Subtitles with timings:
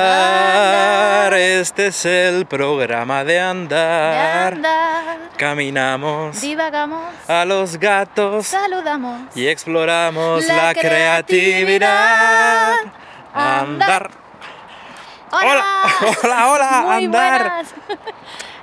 [0.00, 4.58] Andar, este es el programa de De andar.
[5.38, 9.22] Caminamos divagamos, a los gatos saludamos.
[9.34, 12.74] y exploramos la, La creatividad.
[12.74, 12.92] creatividad.
[13.32, 14.10] Andar.
[15.30, 15.64] ¡Hola!
[16.22, 17.40] hola, hola, Muy andar.
[17.42, 17.74] buenas.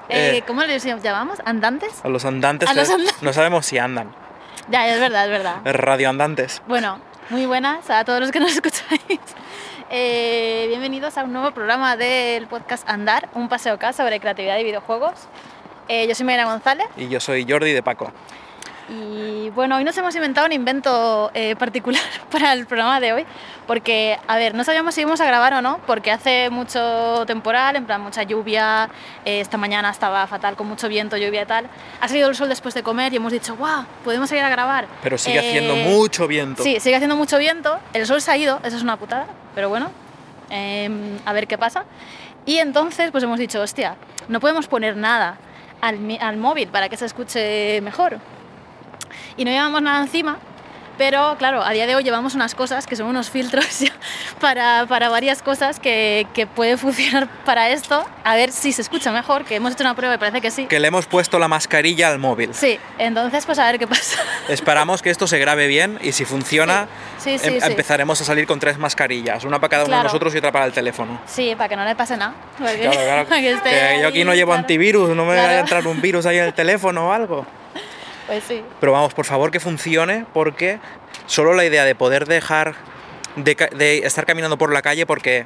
[0.09, 1.37] Eh, Eh, ¿Cómo les llamamos?
[1.43, 1.89] ¿Andantes?
[2.05, 3.21] A los andantes, A los andantes.
[3.21, 4.15] no sabemos si andan.
[4.69, 5.55] Ya, es verdad, es verdad.
[5.65, 6.61] Radioandantes.
[6.65, 9.19] Bueno, muy buenas a todos los que nos escucháis.
[9.89, 14.65] Eh, bienvenidos a un nuevo programa del podcast Andar, un paseo acá sobre creatividad y
[14.65, 15.13] videojuegos.
[15.87, 18.11] Eh, yo soy Mariana González Y yo soy Jordi de Paco.
[18.89, 23.25] Y bueno, hoy nos hemos inventado un invento eh, particular para el programa de hoy,
[23.65, 27.75] porque, a ver, no sabíamos si íbamos a grabar o no, porque hace mucho temporal,
[27.75, 28.89] en plan mucha lluvia,
[29.25, 31.67] eh, esta mañana estaba fatal con mucho viento, lluvia y tal.
[31.99, 34.87] Ha salido el sol después de comer y hemos dicho, guau, podemos ir a grabar.
[35.03, 36.63] Pero sigue haciendo Eh, mucho viento.
[36.63, 39.67] Sí, sigue haciendo mucho viento, el sol se ha ido, eso es una putada, pero
[39.67, 39.91] bueno,
[40.49, 41.83] em, a ver qué pasa.
[42.45, 43.97] Y entonces pues hemos dicho, hostia,
[44.29, 45.37] no podemos poner nada
[45.81, 48.19] al móvil para que se escuche mejor.
[49.37, 50.37] Y no llevamos nada encima,
[50.97, 53.65] pero claro, a día de hoy llevamos unas cosas que son unos filtros
[54.41, 59.11] para, para varias cosas que, que pueden funcionar para esto, a ver si se escucha
[59.11, 60.65] mejor, que hemos hecho una prueba y parece que sí.
[60.65, 62.49] Que le hemos puesto la mascarilla al móvil.
[62.55, 64.19] Sí, entonces pues a ver qué pasa.
[64.49, 66.87] Esperamos que esto se grabe bien y si funciona,
[67.19, 67.67] Sí, sí, em- sí.
[67.67, 70.07] empezaremos a salir con tres mascarillas, una para cada uno de Claro.
[70.09, 71.19] nosotros y otra para el teléfono.
[71.27, 72.33] Sí, para que no le pase nada.
[72.57, 73.27] porque- Claro, claro.
[73.29, 75.47] que Que yo aquí ahí, no llevo antivirus, no me Claro.
[75.47, 77.45] vaya a entrar un virus ahí en el teléfono o algo.
[78.27, 78.61] Pues sí.
[78.79, 80.79] Pero vamos, por favor que funcione porque
[81.25, 82.75] solo la idea de poder dejar
[83.35, 85.45] de, estar caminando por la calle porque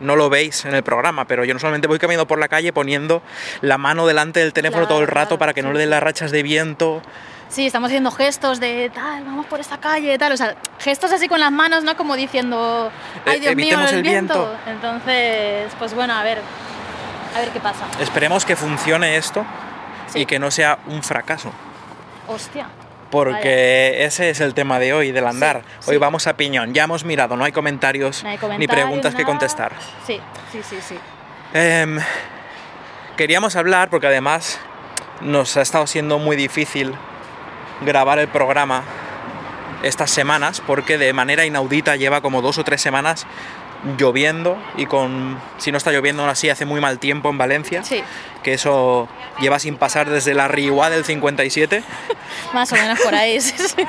[0.00, 2.72] no lo veis en el programa, pero yo no solamente voy caminando por la calle
[2.72, 3.22] poniendo
[3.60, 5.90] la mano delante del teléfono Claro, todo el rato claro, para que no le den
[5.90, 7.02] las rachas de viento.
[7.48, 10.32] Sí, estamos haciendo gestos de tal, vamos por esta calle, tal.
[10.32, 11.96] O sea, gestos así con las manos, ¿no?
[11.96, 12.90] Como diciendo,
[13.24, 14.54] ay Eh, Dios mío, evitemos el, el viento.
[14.66, 16.38] Entonces, pues bueno, a ver.
[17.34, 17.86] A ver qué pasa.
[18.00, 19.44] Esperemos que funcione esto
[20.08, 20.20] Sí.
[20.20, 21.50] y que no sea un fracaso.
[22.28, 22.68] Hostia.
[23.10, 25.62] Porque ese es el tema de hoy, del andar.
[25.80, 25.90] sí.
[25.90, 29.24] Hoy vamos a piñón, ya hemos mirado, no hay comentarios, No hay ni preguntas que
[29.24, 29.72] contestar.
[30.06, 30.20] Sí,
[30.52, 30.98] sí, sí, sí.
[31.54, 31.98] Em,
[33.16, 34.60] queríamos hablar, porque además
[35.22, 36.94] nos ha estado siendo muy difícil
[37.80, 38.82] grabar el programa
[39.82, 43.26] estas semanas, porque de manera inaudita lleva como dos o tres semanas
[43.96, 47.82] lloviendo y con, si no está lloviendo aún así, hace muy mal tiempo en Valencia,
[47.84, 48.02] Sí,
[48.42, 49.08] que eso
[49.40, 51.82] lleva sin pasar desde la Riuá del 57.
[52.54, 53.40] más o menos por ahí.
[53.40, 53.82] sí, sí.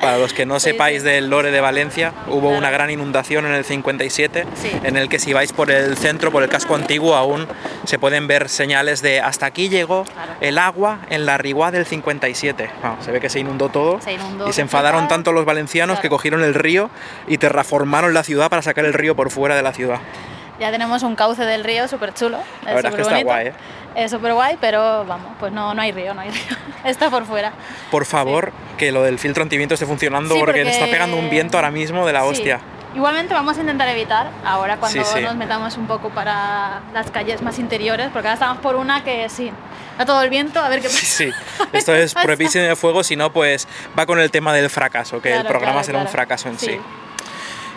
[0.00, 2.58] Para los que no sepáis del lore de Valencia, hubo Claro.
[2.58, 4.70] una gran inundación en el 57, Sí.
[4.82, 7.46] en el que si vais por el centro, por el casco antiguo, aún
[7.84, 10.04] se pueden ver señales de hasta aquí llegó.
[10.40, 12.68] El agua en la Riguá del 57.
[12.82, 16.00] Ah, se ve que se inundó todo Se inundó y se enfadaron tanto los valencianos
[16.00, 16.90] que cogieron el río
[17.26, 19.98] y terraformaron la ciudad para sacar el río por fuera de la ciudad.
[20.58, 22.38] Ya tenemos un cauce del río súper chulo.
[22.64, 23.52] La verdad es que está guay, ¿eh?
[23.94, 26.56] Es súper guay, pero vamos, pues no, no hay río, no hay río.
[26.84, 27.52] Está por fuera.
[27.90, 31.30] Por favor, que lo del filtro antiviento esté funcionando Sí, porque, porque- está pegando un
[31.30, 32.26] viento ahora mismo de la Sí.
[32.28, 32.60] hostia.
[32.96, 35.20] Igualmente vamos a intentar evitar ahora cuando Sí, sí.
[35.22, 39.28] nos metamos un poco para las calles más interiores, porque ahora estamos por una que
[39.28, 39.52] sí,
[39.98, 41.00] da todo el viento, a ver qué pasa.
[41.00, 41.30] Sí, sí.
[41.74, 43.68] Esto es prohibición de fuego, si no, pues
[43.98, 46.80] va con el tema del fracaso, que el programa claro, será un fracaso en sí.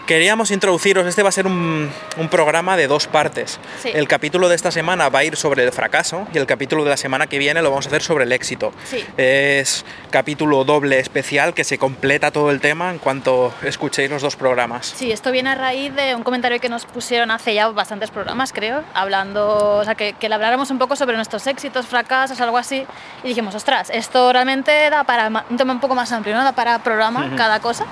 [0.10, 3.60] Queríamos introduciros, este va a ser un, un programa de dos partes.
[3.80, 3.92] Sí.
[3.94, 6.90] El capítulo de esta semana va a ir sobre el fracaso y el capítulo de
[6.90, 8.74] la semana que viene lo vamos a hacer sobre el éxito.
[8.86, 9.06] Sí.
[9.18, 14.36] Es capítulo doble especial que se completa todo el tema en cuanto escuchéis los dos
[14.36, 14.88] programas.
[14.88, 18.52] Sí, esto viene a raíz de un comentario que nos pusieron hace ya bastantes programas,
[18.52, 22.58] creo, hablando, o sea, que, que le habláramos un poco sobre nuestros éxitos, fracasos, algo
[22.58, 22.84] así,
[23.24, 26.44] y dijimos, ostras, esto realmente da para un tema un poco más amplio, ¿no?
[26.44, 27.36] Da para programa Ujú.
[27.36, 27.86] cada cosa.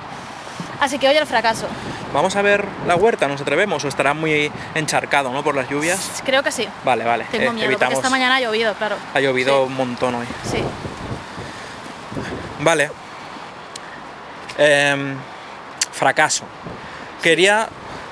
[0.80, 1.68] Así que hoy el fracaso.
[2.14, 3.84] Vamos a ver la huerta, ¿nos atrevemos?
[3.84, 5.44] ¿O estará muy encharcado, ¿no?
[5.44, 6.22] Por las lluvias.
[6.26, 6.68] Creo que sí.
[6.86, 7.26] Vale, vale.
[7.32, 7.98] Tengo eh, miedo, porque evitamos.
[7.98, 8.96] esta mañana ha llovido, claro.
[9.14, 9.68] Ha llovido Sí.
[9.72, 10.28] un montón hoy.
[10.50, 10.64] Sí.
[12.60, 12.92] Vale.
[14.58, 15.16] Em,
[15.92, 16.46] fracaso.
[17.22, 17.68] Quería.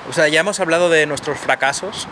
[0.08, 2.06] O sea, ya hemos hablado de nuestros fracasos.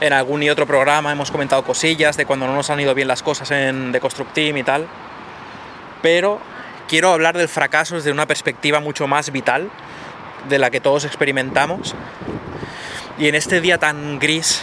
[0.00, 3.06] En algún y otro programa hemos comentado cosillas de cuando no nos han ido bien
[3.06, 4.88] las cosas en The Construct Team y tal.
[6.02, 6.40] Pero
[6.88, 9.70] quiero hablar del fracaso desde una perspectiva mucho más vital
[10.48, 11.94] de la que todos experimentamos.
[13.18, 14.62] Y en este día tan gris,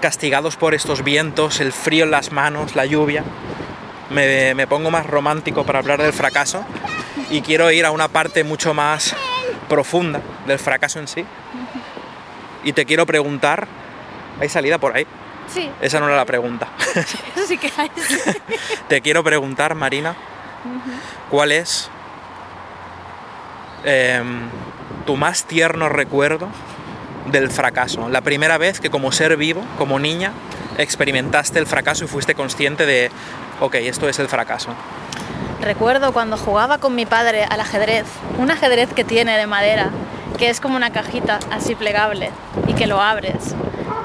[0.00, 3.24] castigados por estos vientos, el frío en las manos, la lluvia,
[4.10, 6.64] me, me pongo más romántico para hablar del fracaso
[7.30, 9.14] y quiero ir a una parte mucho más
[9.68, 11.24] profunda del fracaso en sí.
[12.64, 13.66] Y te quiero preguntar,
[14.40, 15.06] ¿hay salida por ahí?
[15.52, 16.68] Sí, Esa no era la pregunta.
[16.94, 17.90] eso sí que hay.
[18.88, 20.14] te quiero preguntar, Marina,
[21.30, 21.88] ¿cuál es
[23.84, 24.48] em,
[25.06, 26.48] tu más tierno recuerdo
[27.26, 28.08] del fracaso?
[28.08, 30.32] La primera vez que como ser vivo, como niña,
[30.78, 33.10] experimentaste el fracaso y fuiste consciente de,
[33.60, 34.74] ok, esto es el fracaso.
[35.60, 38.06] Recuerdo cuando jugaba con mi padre al ajedrez,
[38.38, 39.90] un ajedrez que tiene de madera,
[40.38, 42.30] que es como una cajita así plegable
[42.66, 43.54] y que lo abres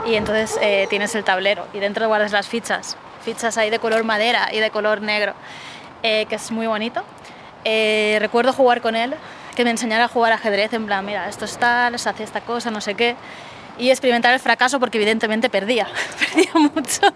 [0.05, 4.03] y entonces eh, tienes el tablero y dentro guardas las fichas, fichas ahí de color
[4.03, 5.33] madera y de color negro,
[6.05, 7.03] eh, que es muy bonito.
[7.63, 9.15] Eh, recuerdo jugar con él,
[9.55, 12.41] que me enseñara a jugar ajedrez en plan, mira, esto es tal, se hace esta
[12.41, 13.15] cosa, no sé qué,
[13.79, 15.87] y experimentar el fracaso porque evidentemente perdía,
[16.19, 17.01] perdía mucho.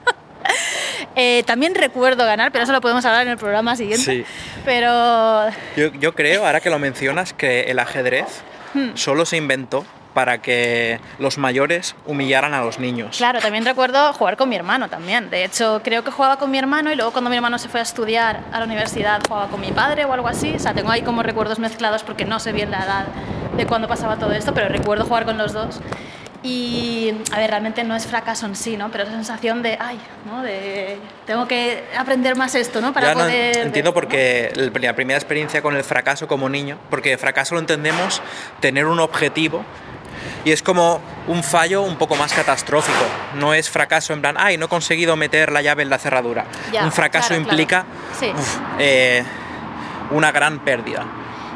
[1.16, 4.04] Eh, también recuerdo ganar, pero eso lo podemos hablar en el programa siguiente.
[4.04, 4.26] Sí.
[4.66, 8.42] Pero Yo, yo creo, ahora que lo mencionas, que el ajedrez
[8.74, 8.92] Hmm.
[8.96, 13.18] solo se inventó para que los mayores humillaran a los niños.
[13.18, 15.30] claro, también recuerdo jugar con mi hermano también.
[15.30, 17.80] De hecho, creo que jugaba con mi hermano y luego cuando mi hermano se fue
[17.80, 20.54] a estudiar a la universidad jugaba con mi padre o algo así.
[20.56, 23.06] O sea, tengo ahí como recuerdos mezclados porque no sé bien la edad
[23.56, 25.80] de cuando pasaba todo esto, pero recuerdo jugar con los dos.
[26.42, 28.90] Y, a ver, realmente no es fracaso en sí, ¿no?
[28.92, 30.42] Pero esa sensación de, ay, ¿no?
[30.42, 32.94] De, tengo que aprender más esto, ¿no?
[32.94, 33.58] Para Ya no poder...
[33.58, 38.22] entiendo porque la primera experiencia con el fracaso como niño, porque fracaso lo entendemos
[38.62, 39.66] tener un objetivo
[40.46, 43.04] y es como un fallo un poco más catastrófico.
[43.36, 46.46] No es fracaso en plan, ay, no he conseguido meter la llave en la cerradura.
[46.72, 47.52] Ya, un fracaso claro, claro.
[47.62, 47.86] implica
[48.20, 48.32] Sí.
[48.36, 49.24] uf, eh,
[50.12, 51.06] una gran pérdida.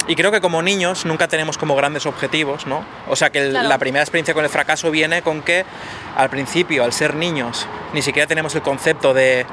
[0.05, 2.83] Y creo que como niños nunca tenemos como grandes objetivos, ¿no?
[3.07, 3.69] O sea que el- Claro.
[3.69, 5.65] la primera experiencia con el fracaso viene con que
[6.17, 9.45] al principio, al ser niños, ni siquiera tenemos el concepto de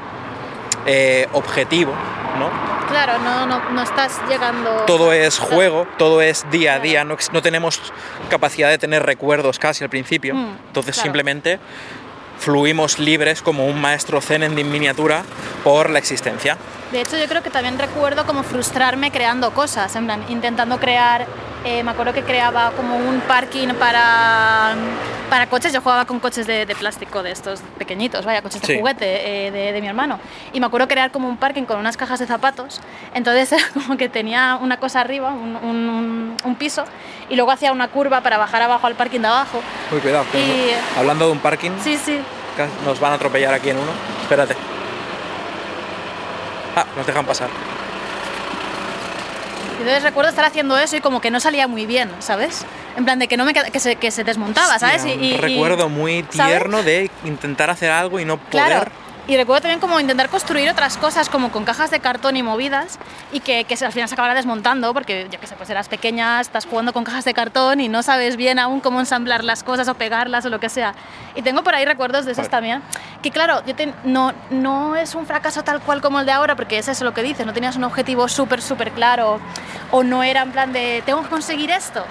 [0.85, 1.93] eh, objetivo,
[2.39, 2.49] ¿no?
[2.91, 4.83] Claro, no, no, no estás llegando...
[4.85, 6.83] Todo es juego, todo es día a Claro.
[6.89, 7.81] día, no, no tenemos
[8.29, 10.35] capacidad de tener recuerdos casi al principio.
[10.35, 11.05] Mm, Entonces claro.
[11.05, 11.59] simplemente
[12.37, 15.23] fluimos libres como un maestro zen en miniatura
[15.63, 16.57] por la existencia.
[16.91, 21.25] De hecho, yo creo que también recuerdo como frustrarme creando cosas, en plan, intentando crear,
[21.63, 24.73] eh, me acuerdo que creaba como un parking para,
[25.31, 28.67] para coches, yo jugaba con coches de, de plástico de estos pequeñitos, vaya, coches de
[28.67, 28.77] Sí.
[28.79, 30.19] juguete eh, de, de mi hermano.
[30.51, 32.81] Y me acuerdo crear como un parking con unas cajas de zapatos,
[33.13, 36.83] entonces era como que tenía una cosa arriba, un, un- un piso,
[37.29, 39.61] y luego hacía una curva para bajar abajo al parking de abajo.
[39.93, 40.25] Uy, cuidado.
[40.33, 42.19] Y- nos- Hablando de un parking, Sí, sí,
[42.85, 43.91] nos van a atropellar aquí en uno.
[44.23, 44.55] Espérate.
[46.75, 47.47] Ah, nos dejan pasar.
[49.79, 52.65] Entonces recuerdo estar haciendo eso y como que no salía muy bien, ¿sabes?
[52.97, 54.97] En plan de que no me que se, que se desmontaba, ¿sabes?
[55.03, 56.53] Hostia, Y- y- recuerdo muy ¿sabes?
[56.57, 58.67] tierno de intentar hacer algo y no poder.
[58.67, 58.91] Claro.
[59.27, 62.97] Y recuerdo también como intentar construir otras cosas como con cajas de cartón y movidas
[63.31, 66.41] y que, que al final se acabara desmontando porque yo que sé, pues eras pequeña,
[66.41, 69.87] estás jugando con cajas de cartón y no sabes bien aún cómo ensamblar las cosas
[69.87, 70.95] o pegarlas o lo que sea.
[71.35, 72.51] Y tengo por ahí recuerdos de esos Joder.
[72.51, 72.81] también.
[73.21, 76.55] Que claro, yo te- no, no es un fracaso tal cual como el de ahora
[76.55, 79.39] porque es eso lo que dices, no tenías un objetivo súper, súper claro
[79.91, 82.03] o no era en plan de tengo que conseguir esto.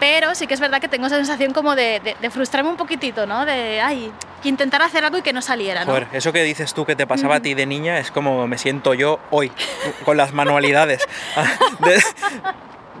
[0.00, 2.76] Pero sí que es verdad que tengo esa sensación como de, de- de frustrarme un
[2.76, 3.44] poquitito, ¿no?
[3.46, 4.10] De, ay,
[4.42, 5.90] que intentar hacer algo y que no saliera, ¿no?
[5.92, 8.56] Joder, eso que dices tú que te pasaba a ti de niña es como me
[8.58, 9.52] siento yo hoy,
[10.04, 11.06] con las manualidades.
[11.80, 12.02] De,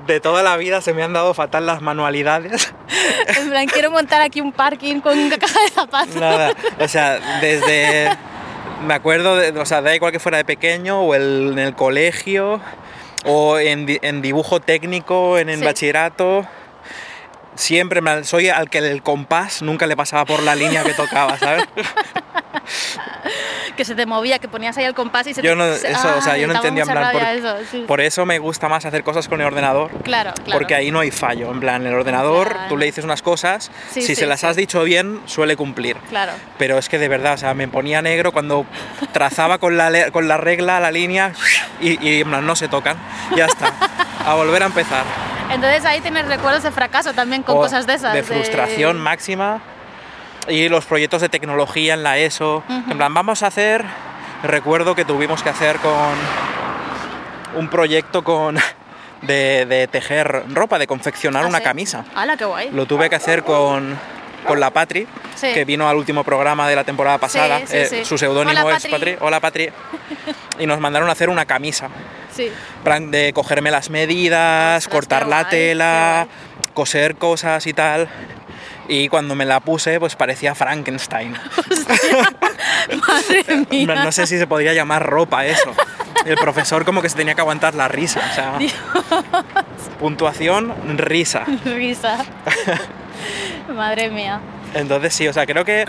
[0.06, 2.72] de toda la vida se me han dado fatal las manualidades.
[3.40, 6.16] En plan, quiero montar aquí un parking con una caja de zapatos.
[6.16, 8.10] Nada, o sea, desde...
[8.86, 11.74] Me acuerdo, de, o sea, da igual que fuera de pequeño o el- en el
[11.74, 12.60] colegio
[13.26, 15.64] o en, di- en dibujo técnico, en el Sí.
[15.64, 16.46] bachillerato.
[17.54, 21.64] Siempre soy al que el compás nunca le pasaba por la línea que tocaba, ¿sabes?
[23.80, 25.56] Que se te movía, que ponías ahí el compás y se Yo te...
[25.56, 27.84] no, eso, o sea, yo no entendía en plan, por, eso, sí.
[27.88, 30.52] por eso me gusta más hacer cosas con el ordenador, Claro, claro.
[30.52, 31.50] porque ahí no hay fallo.
[31.50, 32.68] En plan, el ordenador, Claro.
[32.68, 35.96] tú le dices unas cosas, Sí, si sí, se las has dicho bien, suele cumplir.
[36.10, 36.32] Claro.
[36.58, 38.66] Pero es que de verdad, o sea, me ponía negro cuando
[39.12, 41.32] trazaba con la, con la regla la línea
[41.80, 42.98] y, y en plan, no se tocan.
[43.34, 43.72] Ya está.
[44.26, 45.04] A volver a empezar.
[45.50, 48.12] Entonces ahí tienes recuerdos de fracaso también con o cosas de esas.
[48.12, 49.62] De frustración máxima.
[50.48, 52.62] Y los proyectos de tecnología en la ESO.
[52.68, 53.84] En plan, vamos a hacer.
[54.42, 56.14] Recuerdo que tuvimos que hacer con.
[57.56, 58.58] Un proyecto con.
[59.20, 61.64] De, de tejer ropa, de confeccionar ¿Ah, una sí?
[61.64, 62.06] camisa.
[62.14, 62.70] ¡Hala, qué guay!
[62.72, 63.98] Lo tuve que hacer con,
[64.46, 65.52] con la Patri, Sí.
[65.52, 67.58] que vino al último programa de la temporada pasada.
[67.66, 68.02] sí, Eh.
[68.06, 68.90] Su seudónimo es Patri.
[68.90, 69.16] Patri.
[69.20, 69.68] Hola Patri.
[70.58, 71.90] y nos mandaron a hacer una camisa.
[72.34, 72.50] Sí.
[73.10, 76.26] de cogerme las medidas, Ostras, cortar la guay, tela,
[76.72, 78.08] coser cosas y tal.
[78.90, 81.32] Y cuando me la puse, pues parecía Frankenstein.
[83.08, 83.86] Madre mía.
[83.86, 85.72] No, no sé si se podría llamar ropa eso.
[86.26, 88.20] El profesor como que se tenía que aguantar la risa.
[88.28, 88.58] O sea,
[90.00, 91.44] puntuación, risa.
[91.64, 92.18] Risa.
[93.72, 94.40] Madre mía.
[94.74, 95.84] Entonces sí, o sea, creo que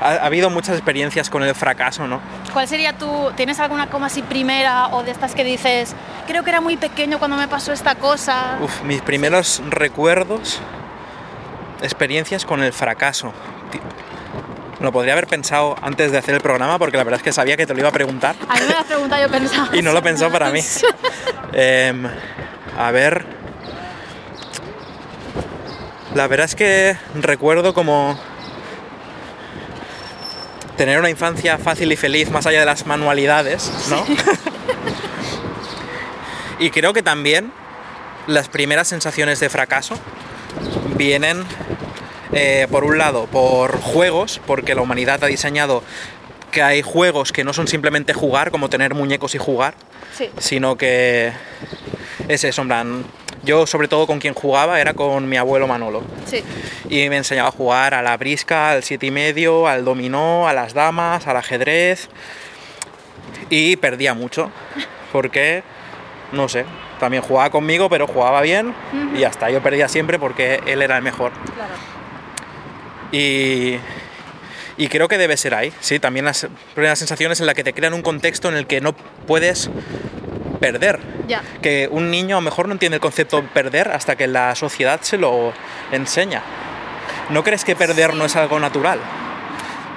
[0.00, 2.20] ha, ha habido muchas experiencias con el fracaso, ¿no?
[2.52, 3.32] ¿Cuál sería tu...
[3.34, 5.96] ¿Tienes alguna como así primera o de estas que dices,
[6.28, 8.58] creo que era muy pequeño cuando me pasó esta cosa?
[8.60, 10.60] Uf, mis primeros recuerdos,
[11.82, 13.32] experiencias con el fracaso.
[14.80, 17.56] Lo podría haber pensado antes de hacer el programa porque la verdad es que sabía
[17.56, 19.68] que te lo iba a preguntar A mí me lo has preguntado, yo pensaba.
[19.76, 20.60] y no lo pensó para mí.
[21.52, 22.06] Em,
[22.76, 23.24] a ver.
[26.14, 28.18] La verdad es que recuerdo como
[30.76, 34.04] tener una infancia fácil y feliz más allá de las manualidades, ¿no?
[36.58, 37.52] y creo que también
[38.26, 39.98] las primeras sensaciones de fracaso
[40.96, 41.44] vienen,
[42.32, 45.82] eh, por un lado, por juegos, porque la humanidad ha diseñado
[46.50, 49.74] que hay juegos que no son simplemente jugar, como tener muñecos y jugar,
[50.16, 50.30] Sí.
[50.38, 51.32] sino que
[52.28, 53.04] es eso, en plan,
[53.44, 56.02] yo sobre todo con quien jugaba era con mi abuelo Manolo.
[56.24, 56.42] Sí.
[56.88, 60.52] Y me enseñaba a jugar a la brisca, al siete y medio, al dominó, a
[60.54, 62.08] las damas, al ajedrez.
[63.50, 64.50] Y perdía mucho,
[65.12, 65.62] porque,
[66.32, 66.64] no sé,
[66.98, 68.74] también jugaba conmigo, pero jugaba bien
[69.14, 69.50] y ya está.
[69.50, 71.32] Yo perdía siempre porque él era el mejor.
[71.54, 71.74] Claro.
[73.12, 73.78] Y,
[74.76, 77.72] y creo que debe ser ahí, sí, también las primeras sensaciones en las que te
[77.72, 78.94] crean un contexto en el que no
[79.26, 79.70] puedes
[80.60, 81.00] perder.
[81.62, 84.54] Que un niño a lo mejor no entiende el concepto de perder hasta que la
[84.54, 85.52] sociedad se lo
[85.92, 86.42] enseña.
[87.30, 89.00] ¿No crees que perder no es algo natural?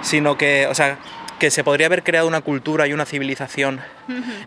[0.01, 0.97] Sino que, o sea,
[1.39, 3.79] que se podría haber creado una cultura y una civilización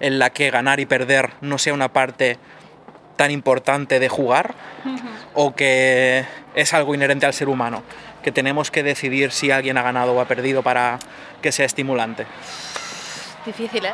[0.01, 2.39] en la que ganar y perder no sea una parte
[3.17, 4.55] tan importante de jugar
[5.35, 7.83] o que es algo inherente al ser humano,
[8.23, 10.99] que tenemos que decidir si alguien ha ganado o ha perdido para
[11.41, 12.27] que sea estimulante.
[13.47, 13.93] Difícil, ¿eh?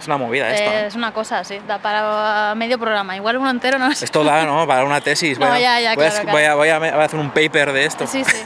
[0.00, 0.68] Es una movida esto.
[0.70, 0.86] ¿eh?
[0.86, 1.60] Es una cosa, sí.
[1.68, 3.14] Da para medio programa.
[3.14, 3.88] Igual uno entero no.
[3.92, 4.66] Esto da, ¿no?
[4.66, 5.38] Para una tesis.
[5.38, 7.30] No, bueno, ya, ya, voy, a, claro, voy a- voy a- voy a hacer un
[7.30, 8.06] paper de esto.
[8.08, 8.36] Sí, sí.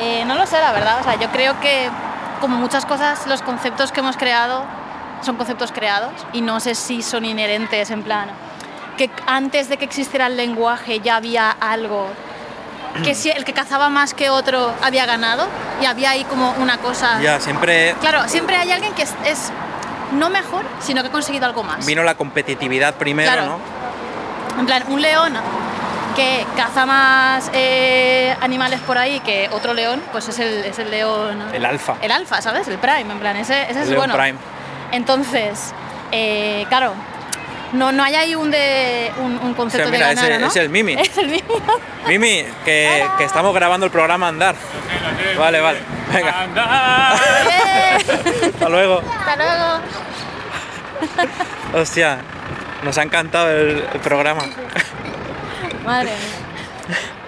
[0.00, 1.00] Eh, no lo sé, la verdad.
[1.00, 1.88] O sea, yo creo que,
[2.40, 4.64] como muchas cosas, los conceptos que hemos creado
[5.22, 8.28] son conceptos creados y no sé si son inherentes, en plan,
[8.96, 12.08] que antes de que existiera el lenguaje ya había algo,
[13.04, 15.46] que si el que cazaba más que otro había ganado
[15.82, 17.20] y había ahí como una cosa...
[17.20, 19.52] Ya, siempre Claro, siempre hay alguien que es, es
[20.12, 21.84] no mejor, sino que ha conseguido algo más.
[21.84, 23.58] vino la competitividad primero, Claro.
[23.58, 24.60] ¿no?
[24.60, 25.34] En plan, un león
[26.16, 30.90] que caza más eh, animales por ahí que otro león, pues es el, es el
[30.90, 31.42] león.
[31.52, 31.96] El alfa.
[32.02, 32.66] El alfa, ¿sabes?
[32.68, 34.14] El prime, en plan, ese, ese El es León bueno.
[34.14, 34.38] Prime.
[34.92, 35.72] Entonces,
[36.12, 36.94] eh, claro,
[37.72, 40.40] no, no hay ahí un, de, un, un concepto O sea, mira, de ganar, ese-
[40.40, 40.46] ¿no?
[40.48, 40.94] es el Mimi.
[40.98, 41.42] Es el Mimi.
[42.06, 44.54] Mimi, que, que estamos grabando el programa Andar.
[45.38, 45.78] Vale, vale.
[46.12, 46.46] Venga,
[48.54, 49.02] hasta luego.
[49.18, 49.80] Hasta luego.
[51.74, 52.18] Hostia,
[52.84, 54.42] nos ha encantado el, el programa.
[55.86, 56.98] Madre mía.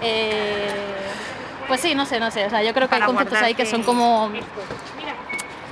[0.00, 0.68] Eh,
[1.66, 2.46] pues sí, no sé, no sé.
[2.46, 4.30] O sea, yo creo que hay conceptos ahí que son como.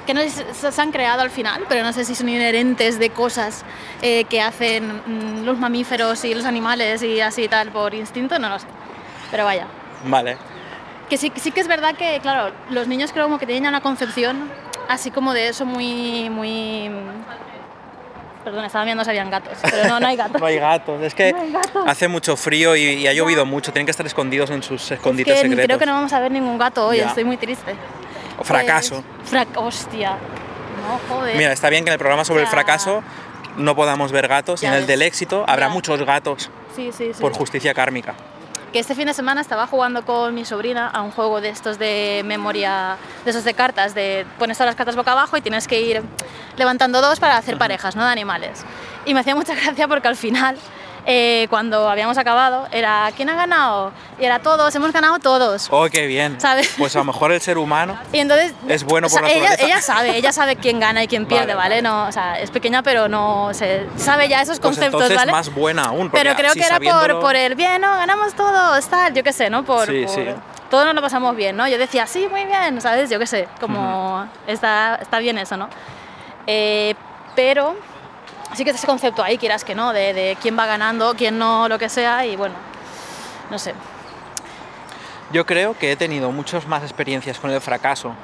[0.05, 2.29] que no sé si se se han creado al final, pero no sé si son
[2.29, 3.65] inherentes de cosas
[4.03, 8.37] eh, que hacen mm, los mamíferos y los animales y así y tal por instinto,
[8.41, 8.67] no lo sé.
[9.31, 9.69] Pero vaya.
[10.05, 10.37] Vale.
[11.09, 13.69] Que sí, sí que es verdad que, claro, los niños creo como que tienen ya
[13.69, 14.51] una concepción
[14.89, 16.31] así como de eso muy.
[16.31, 16.91] muy
[18.47, 20.41] Perdón, estaba viendo si habían gatos, pero no, no hay gatos.
[20.41, 21.03] No hay gatos.
[21.03, 21.83] Es que No hay gatos.
[21.85, 23.73] hace mucho frío y, y ha llovido mucho.
[23.73, 25.67] Tienen que estar escondidos en sus escondites Es que secretos.
[25.67, 27.09] creo que no vamos a ver ningún gato hoy, Ya.
[27.09, 27.75] estoy muy triste.
[28.39, 29.03] O fracaso.
[29.19, 30.11] Pues, frac- hostia.
[30.13, 31.37] No, joder.
[31.37, 33.03] Mira, está bien que en el programa sobre el fracaso
[33.57, 34.87] no podamos ver gatos y en el ves.
[34.87, 37.21] del éxito habrá muchos gatos sí, sí, sí.
[37.21, 38.15] por justicia kármica.
[38.73, 41.79] Que este fin de semana estaba jugando con mi sobrina a un juego de estos
[41.79, 45.67] de memoria, de esos de cartas, de pones todas las cartas boca abajo y tienes
[45.67, 46.03] que ir
[46.57, 48.05] levantando dos para hacer parejas, ¿no?
[48.05, 48.65] De animales.
[49.07, 50.59] Y me hacía mucha gracia porque al final
[51.09, 53.93] eh, cuando habíamos acabado, era ¿quién ha ganado?
[54.19, 55.69] Y era todos, hemos ganado todos.
[55.71, 56.41] Oh, qué bien.
[56.41, 56.75] ¿Sabes?
[56.77, 59.55] Pues a lo mejor el ser humano Y entonces Es bueno o sea, por ella,
[59.59, 61.83] ella sabe, ella sabe quién gana y quién pierde, Vale, ¿vale?
[61.83, 65.33] No, o sea, es pequeña pero no se sabe ya esos pues conceptos, entonces ¿vale?
[65.33, 66.11] más buena aún.
[66.11, 67.89] Pero creo que era por, por el bien, ¿no?
[67.97, 69.65] Ganamos todos, tal, yo qué sé, ¿no?
[69.65, 70.27] Por, Sí, por- sí.
[70.71, 71.69] Todos nos lo pasamos bien, ¿no?
[71.69, 73.09] Yo decía, sí, muy bien, ¿sabes?
[73.09, 75.69] Yo qué sé, como está, está bien eso, ¿no?
[76.49, 76.95] Eh,
[77.37, 77.77] pero
[78.57, 81.39] sí que es ese concepto ahí, quieras que no, de, de quién va ganando, quién
[81.39, 82.55] no, lo que sea, y bueno,
[83.51, 83.75] no sé.
[85.33, 88.15] Yo creo que he tenido muchas más experiencias con el fracaso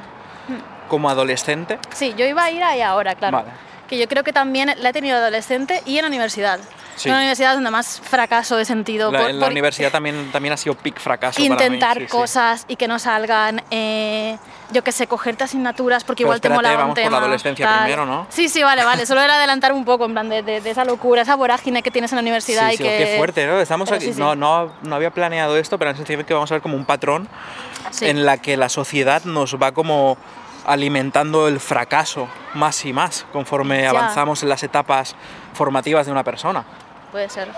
[0.48, 0.88] Hmm.
[0.88, 1.78] como adolescente.
[1.92, 3.36] Sí, yo iba a ir ahí ahora, claro.
[3.38, 3.50] Vale.
[3.88, 6.58] Que yo creo que también la he tenido adolescente y en la universidad.
[6.96, 7.08] Sí.
[7.08, 9.10] En la universidad es donde más fracaso he sentido.
[9.10, 11.96] La, por- en la por universidad también, también ha sido pic fracaso para mí, intentar
[11.96, 12.06] sí, sí.
[12.08, 14.36] cosas y que no salgan, eh,
[14.72, 17.08] yo que sé, cogerte asignaturas porque Pero igual espérate, te molaba un vamos por la
[17.08, 17.18] tema.
[17.18, 17.80] adolescencia tal.
[17.84, 18.26] primero, ¿no?
[18.28, 19.06] Sí, sí, vale, vale.
[19.06, 21.90] Solo era adelantar un poco, en plan, de, de- de esa locura, esa vorágine que
[21.90, 22.98] tienes en la universidad Sí, y sí, que...
[22.98, 23.58] qué fuerte, ¿no?
[23.58, 24.20] Estamos aquí, sí, sí.
[24.20, 26.76] No, no, no había planeado esto, pero en ese sentido que vamos a ver como
[26.76, 27.26] un patrón
[27.90, 28.06] Sí.
[28.08, 30.16] en la que la sociedad nos va como
[30.66, 33.90] alimentando el fracaso más y más conforme Ya.
[33.90, 35.14] avanzamos en las etapas
[35.54, 36.64] formativas de una persona.
[37.10, 37.48] Puede ser.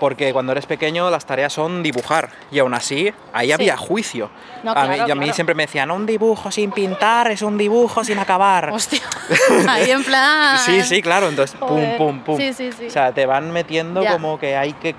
[0.00, 3.52] Porque cuando eres pequeño las tareas son dibujar y aún así ahí Sí.
[3.52, 4.30] había juicio.
[4.64, 5.34] No, a, mí, claro, a mí claro.
[5.34, 8.70] siempre me decían, un dibujo sin pintar es un dibujo sin acabar.
[8.70, 9.00] Hostia.
[9.68, 10.58] Ahí en plan...
[10.58, 11.96] Sí, sí, claro, entonces pum, Joder.
[11.98, 12.36] pum, pum.
[12.36, 12.86] Sí, sí, sí.
[12.86, 14.12] O sea, te van metiendo Ya.
[14.14, 14.96] como que hay que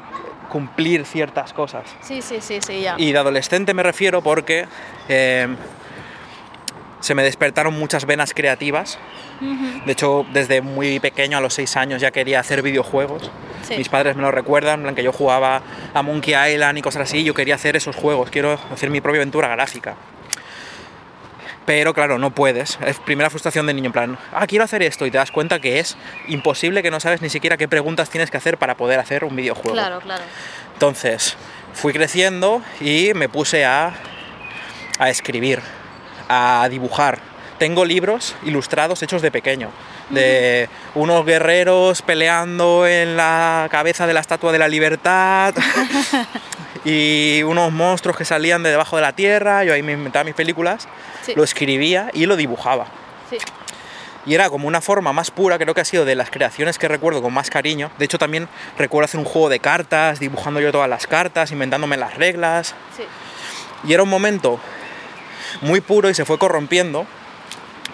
[0.49, 1.83] cumplir ciertas cosas.
[2.01, 2.95] Sí, sí, sí, sí, ya.
[2.97, 4.67] Y de adolescente me refiero porque
[5.09, 5.47] eh,
[7.03, 8.97] se me despertaron muchas venas creativas.
[9.85, 13.29] De hecho, desde muy pequeño, a los 6 años, ya quería hacer videojuegos.
[13.67, 13.75] Sí.
[13.75, 15.61] Mis padres me lo recuerdan, en plan que yo jugaba
[15.93, 17.25] a Monkey Island y cosas así.
[17.25, 19.95] Yo quería hacer esos juegos, quiero hacer mi propia aventura gráfica.
[21.65, 22.79] Pero claro, no puedes.
[22.85, 25.05] Es primera frustración de niño, en plan, ah, quiero hacer esto.
[25.05, 25.97] Y te das cuenta que es
[26.29, 29.35] imposible, que no sabes ni siquiera qué preguntas tienes que hacer para poder hacer un
[29.35, 29.73] videojuego.
[29.73, 30.23] Claro, claro.
[30.71, 31.35] Entonces,
[31.73, 33.93] fui creciendo y me puse a,
[34.99, 35.59] a escribir,
[36.33, 37.19] a dibujar.
[37.57, 39.69] Tengo libros ilustrados hechos de pequeño,
[40.09, 45.53] de unos guerreros peleando en la cabeza de la Estatua de la Libertad
[46.85, 49.63] y unos monstruos que salían de debajo de la tierra.
[49.63, 50.87] Yo ahí me inventaba mis películas,
[51.21, 51.33] Sí.
[51.35, 52.87] lo escribía y lo dibujaba.
[53.29, 53.37] Sí.
[54.25, 56.87] Y era como una forma más pura, creo que ha sido de las creaciones que
[56.87, 57.91] recuerdo con más cariño.
[57.97, 61.97] De hecho, también recuerdo hacer un juego de cartas, dibujando yo todas las cartas, inventándome
[61.97, 62.73] las reglas.
[62.97, 63.03] Sí.
[63.85, 64.59] Y era un momento
[65.61, 67.05] muy puro y se fue corrompiendo,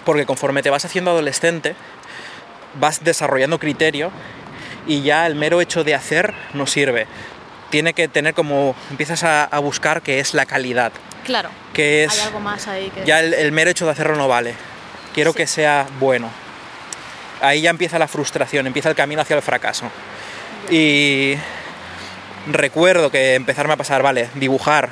[0.05, 1.75] porque conforme te vas haciendo adolescente,
[2.79, 4.11] vas desarrollando criterio
[4.87, 7.07] y ya el mero hecho de hacer no sirve.
[7.69, 10.91] Tiene que tener como, empiezas a, a buscar que es la calidad,
[11.25, 11.49] Claro.
[11.73, 12.13] que es...
[12.19, 13.05] Hay algo más ahí que...
[13.05, 14.55] Ya el, el mero hecho de hacerlo no vale.
[15.13, 15.37] Quiero Sí.
[15.37, 16.29] que sea bueno.
[17.41, 19.85] Ahí ya empieza la frustración, empieza el camino hacia el fracaso.
[20.71, 21.35] Y
[22.47, 24.89] recuerdo que empezarme a pasar, vale, dibujar.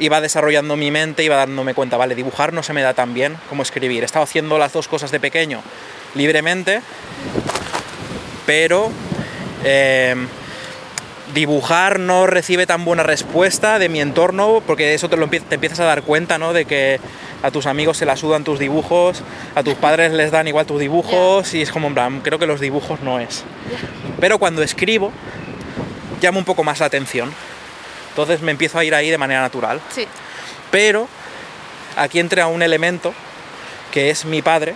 [0.00, 3.36] Iba desarrollando mi mente, iba dándome cuenta, vale, dibujar no se me da tan bien
[3.48, 4.02] como escribir.
[4.02, 5.62] He estado haciendo las dos cosas de pequeño
[6.14, 6.80] libremente,
[8.46, 8.90] pero
[9.62, 10.16] eh,
[11.34, 15.80] dibujar no recibe tan buena respuesta de mi entorno, porque eso te, lo te empiezas
[15.80, 16.52] a dar cuenta, ¿no?
[16.52, 16.98] De que
[17.42, 19.22] a tus amigos se la sudan tus dibujos,
[19.54, 22.46] a tus padres les dan igual tus dibujos, y es como, en plan, creo que
[22.46, 23.44] los dibujos no es.
[24.18, 25.12] Pero cuando escribo,
[26.20, 27.32] llama un poco más la atención.
[28.10, 29.80] Entonces me empiezo a ir ahí de manera natural.
[29.90, 30.06] Sí.
[30.70, 31.08] Pero
[31.96, 33.12] aquí entra un elemento
[33.92, 34.74] que es mi padre,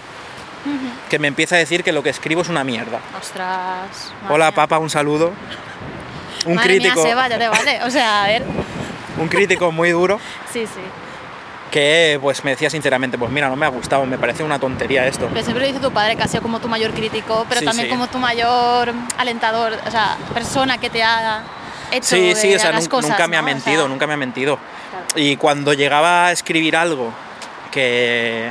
[1.10, 2.98] que me empieza a decir que lo que escribo es una mierda.
[3.20, 4.12] Ostras.
[4.28, 4.54] Hola mía.
[4.54, 5.32] papá, un saludo.
[6.46, 7.80] Un Madre crítico, Mía, Seba, ya te vale.
[7.84, 8.44] O sea, a ver.
[9.18, 10.20] un crítico muy duro
[10.52, 10.80] Sí, sí.
[11.70, 15.06] que pues me decía sinceramente, pues mira, no me ha gustado, me parece una tontería
[15.06, 15.26] esto.
[15.32, 17.66] Pero siempre lo dice tu padre que ha sido como tu mayor crítico, pero Sí,
[17.66, 17.90] también sí.
[17.90, 21.42] como tu mayor alentador, o sea, persona que te ha
[21.96, 23.46] hecho Sí, sí, o sea, las nun- cosas, nunca me ha ¿no?
[23.46, 24.58] O sea, mentido, nunca me ha mentido.
[24.90, 25.04] claro.
[25.16, 27.12] Y cuando llegaba a escribir algo
[27.70, 28.50] que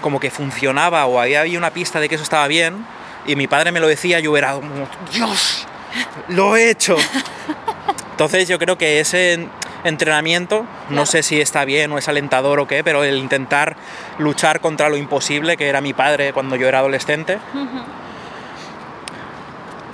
[0.00, 2.84] como que funcionaba o había había una pista de que eso estaba bien
[3.26, 5.66] y mi padre me lo decía, yo era como, Dios,
[6.28, 6.96] lo he hecho.
[8.12, 9.48] Entonces yo creo que ese en-
[9.84, 13.76] entrenamiento, no sé si está bien o es alentador o qué, pero el intentar
[14.18, 17.38] luchar contra lo imposible, que era mi padre cuando yo era adolescente.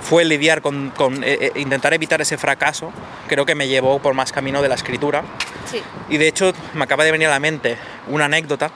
[0.01, 2.91] Fue lidiar con, con, eh, eh, intentar evitar ese fracaso,
[3.27, 5.23] creo que me llevó por más camino de la escritura.
[5.69, 5.81] Sí.
[6.09, 8.71] Y de hecho me acaba de venir a la mente una anécdota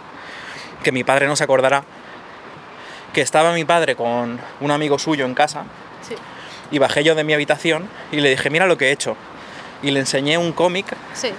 [0.84, 1.84] que mi padre no se acordará,
[3.14, 5.64] que estaba mi padre con un amigo suyo en casa
[6.02, 6.16] Sí.
[6.72, 9.16] y bajé yo de mi habitación y le dije, mira lo que he hecho.
[9.82, 11.32] Y le enseñé un cómic Sí.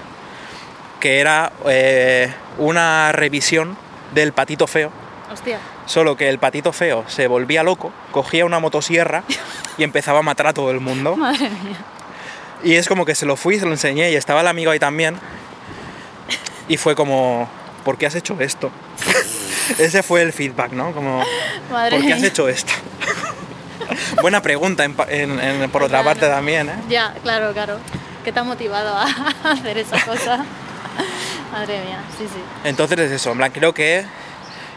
[1.01, 3.77] que era eh, una revisión
[4.15, 4.91] del Patito Feo
[5.33, 5.59] Hostia.
[5.87, 9.23] Solo que el patito feo se volvía loco, cogía una motosierra
[9.77, 11.17] y empezaba a matar a todo el mundo.
[11.17, 11.77] Madre mía.
[12.63, 14.79] Y es como que se lo fui, se lo enseñé y estaba el amigo ahí
[14.79, 15.19] también.
[16.69, 17.49] Y fue como,
[17.85, 18.71] ¿por qué has hecho esto?
[19.79, 20.93] Ese fue el feedback, ¿no?
[20.93, 21.23] Como,
[21.71, 22.73] Madre ¿por qué has hecho esto?
[24.23, 26.05] Buena pregunta en pa- en- en- por otra Claro.
[26.21, 26.75] parte también, ¿eh?
[26.89, 27.79] Ya, claro, claro.
[28.25, 29.05] ¿Qué te ha motivado a
[29.45, 30.45] hacer esa cosa?
[31.53, 32.41] Madre mía, sí, sí.
[32.65, 34.05] Entonces es eso, en plan, creo que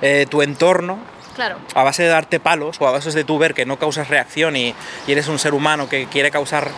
[0.02, 1.00] eh, tu entorno,
[1.36, 4.08] Claro, a base de darte palos o a base de tú ver que no causas
[4.08, 4.74] reacción y,
[5.06, 6.72] y eres un ser humano que quiere causar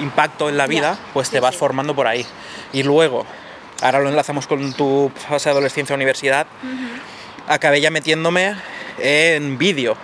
[0.00, 1.58] impacto en la vida, pues te sí, vas sí.
[1.58, 2.24] formando por ahí.
[2.72, 3.26] Y luego,
[3.82, 6.46] ahora lo enlazamos con tu fase de adolescencia universidad,
[7.48, 8.54] acabé ya metiéndome
[8.98, 9.96] en vídeo.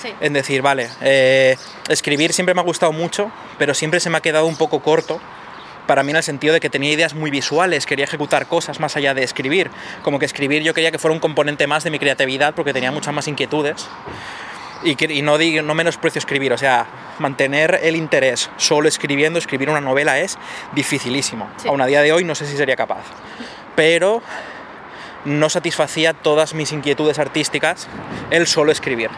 [0.00, 0.14] sí.
[0.20, 1.56] En decir, vale, eh,
[1.88, 5.20] escribir siempre me ha gustado mucho, pero siempre se me ha quedado un poco corto.
[5.90, 8.96] Para mí en el sentido de que tenía ideas muy visuales, quería ejecutar cosas más
[8.96, 9.72] allá de escribir.
[10.04, 12.92] Como que escribir yo quería que fuera un componente más de mi creatividad porque tenía
[12.92, 13.88] muchas más inquietudes.
[14.84, 16.86] Y, que- y no, digo, no menosprecio escribir, o sea,
[17.18, 20.38] mantener el interés solo escribiendo, escribir una novela es
[20.74, 21.50] dificilísimo.
[21.56, 21.66] Sí.
[21.66, 23.02] Aún a día de hoy no sé si sería capaz.
[23.74, 24.22] Pero
[25.24, 27.88] no satisfacía todas mis inquietudes artísticas
[28.30, 29.10] el solo escribir.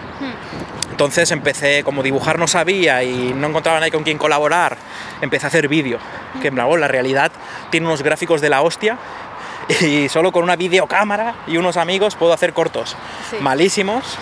[0.91, 4.77] Entonces empecé, como dibujar no sabía y no encontraba nadie con quien colaborar,
[5.23, 5.99] empecé a hacer vídeo.
[6.43, 7.33] Que en oh, la realidad
[7.71, 8.99] tiene unos gráficos de la hostia
[9.81, 12.97] y solo con una videocámara y unos amigos puedo hacer cortos.
[13.31, 13.37] Sí.
[13.41, 14.19] Malísimos,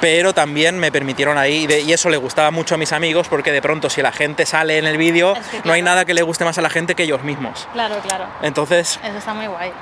[0.00, 3.62] pero también me permitieron ahí y eso le gustaba mucho a mis amigos porque de
[3.62, 6.22] pronto si la gente sale en el vídeo Es que no hay nada que le
[6.22, 7.66] guste más a la gente que ellos mismos.
[7.72, 8.26] Claro, claro.
[8.42, 9.72] Entonces Eso está muy guay.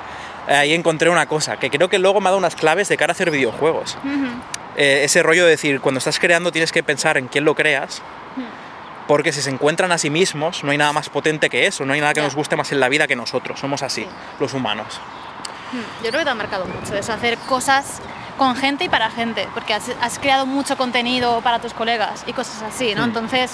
[0.46, 3.10] ahí encontré una cosa que creo que luego me ha dado unas claves de cara
[3.10, 3.96] a hacer videojuegos.
[4.76, 8.02] Eh, ese rollo de decir, cuando estás creando tienes que pensar en quién lo creas,
[9.06, 11.92] porque si se encuentran a sí mismos, no hay nada más potente que eso, no
[11.92, 14.08] hay nada que nos guste más en la vida que nosotros, somos así, Sí.
[14.40, 15.00] los humanos.
[16.02, 18.00] Yo creo que te ha marcado mucho eso, hacer cosas
[18.38, 22.32] con gente y para gente, porque has, has creado mucho contenido para tus colegas y
[22.32, 23.02] cosas así, ¿no?
[23.02, 23.04] Mm.
[23.04, 23.52] Entonces,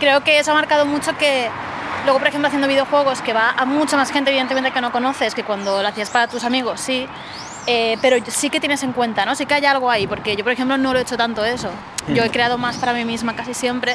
[0.00, 1.48] creo que eso ha marcado mucho que
[2.04, 5.34] luego, por ejemplo, haciendo videojuegos, que va a mucha más gente, evidentemente, que no conoces,
[5.34, 7.06] que cuando lo hacías para tus amigos, sí.
[7.68, 9.36] eh, pero sí que tienes en cuenta, ¿no?
[9.36, 11.70] Sí que hay algo ahí, porque yo, por ejemplo, no lo he hecho tanto eso.
[12.08, 13.94] Yo he creado más para mí misma casi siempre.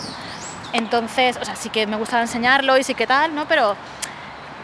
[0.73, 3.47] Entonces, o sea, sí que me gustaba enseñarlo y sí que tal, ¿no?
[3.47, 3.75] Pero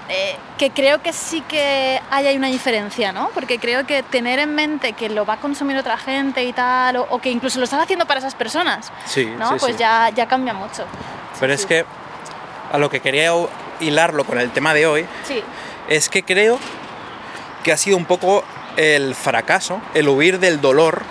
[0.10, 3.30] eh, que creo que sí que hay una diferencia, ¿no?
[3.34, 6.98] Porque creo que tener en mente que lo va a consumir otra gente y tal,
[6.98, 9.52] o, o que incluso lo estás haciendo para esas personas, Sí, ¿no?
[9.52, 9.80] sí, pues sí.
[9.80, 10.86] Ya, ya cambia mucho.
[11.40, 11.86] Pero es que
[12.72, 13.32] a lo que quería
[13.80, 15.06] hilarlo con el tema de hoy
[15.88, 16.60] es que creo
[17.64, 18.44] que ha sido un poco
[18.76, 21.02] el fracaso, el huir del dolor,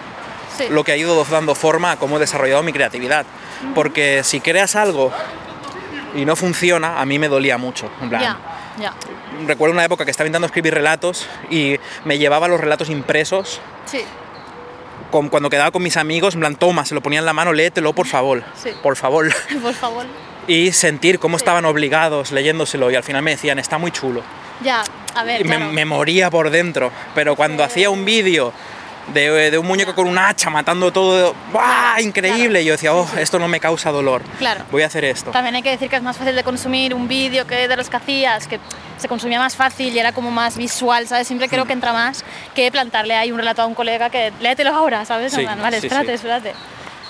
[0.56, 0.64] sí.
[0.70, 3.26] lo que ha ido dando forma a cómo he desarrollado mi creatividad.
[3.74, 5.12] Porque si creas algo
[6.14, 7.90] y no funciona, a mí me dolía mucho.
[8.00, 8.36] En plan, Ya,
[8.78, 8.94] ya.
[9.46, 14.02] recuerdo una época que estaba intentando escribir relatos y me llevaba los relatos impresos Sí,
[15.10, 17.52] con, cuando quedaba con mis amigos, en plan, toma, se lo ponía en la mano,
[17.52, 18.70] léetelo, por favor, Sí.
[18.82, 19.28] por favor.
[19.62, 20.06] por favor.
[20.48, 21.42] Y sentir cómo Sí.
[21.42, 24.22] estaban obligados leyéndoselo y al final me decían, está muy chulo.
[24.62, 24.82] Ya,
[25.14, 25.72] a ver, Y me, claro.
[25.72, 26.90] me moría por dentro.
[27.14, 27.66] Pero cuando Sí.
[27.70, 28.52] hacía un vídeo
[29.08, 32.00] de, de un muñeco con un hacha matando todo, ¡buah!
[32.00, 32.60] Increíble.
[32.60, 32.64] Claro.
[32.66, 34.22] Yo decía, oh, esto no me causa dolor.
[34.38, 34.64] Claro.
[34.70, 35.30] Voy a hacer esto.
[35.32, 37.90] También hay que decir que es más fácil de consumir un vídeo que de los
[37.90, 38.58] que hacías, que
[38.98, 41.26] se consumía más fácil y era como más visual, ¿sabes?
[41.26, 41.50] Siempre Hmm.
[41.50, 45.04] creo que entra más que plantarle ahí un relato a un colega que léetelo ahora,
[45.04, 45.32] ¿sabes?
[45.32, 46.14] Sí, vale, sí, espérate, sí.
[46.14, 46.54] espérate.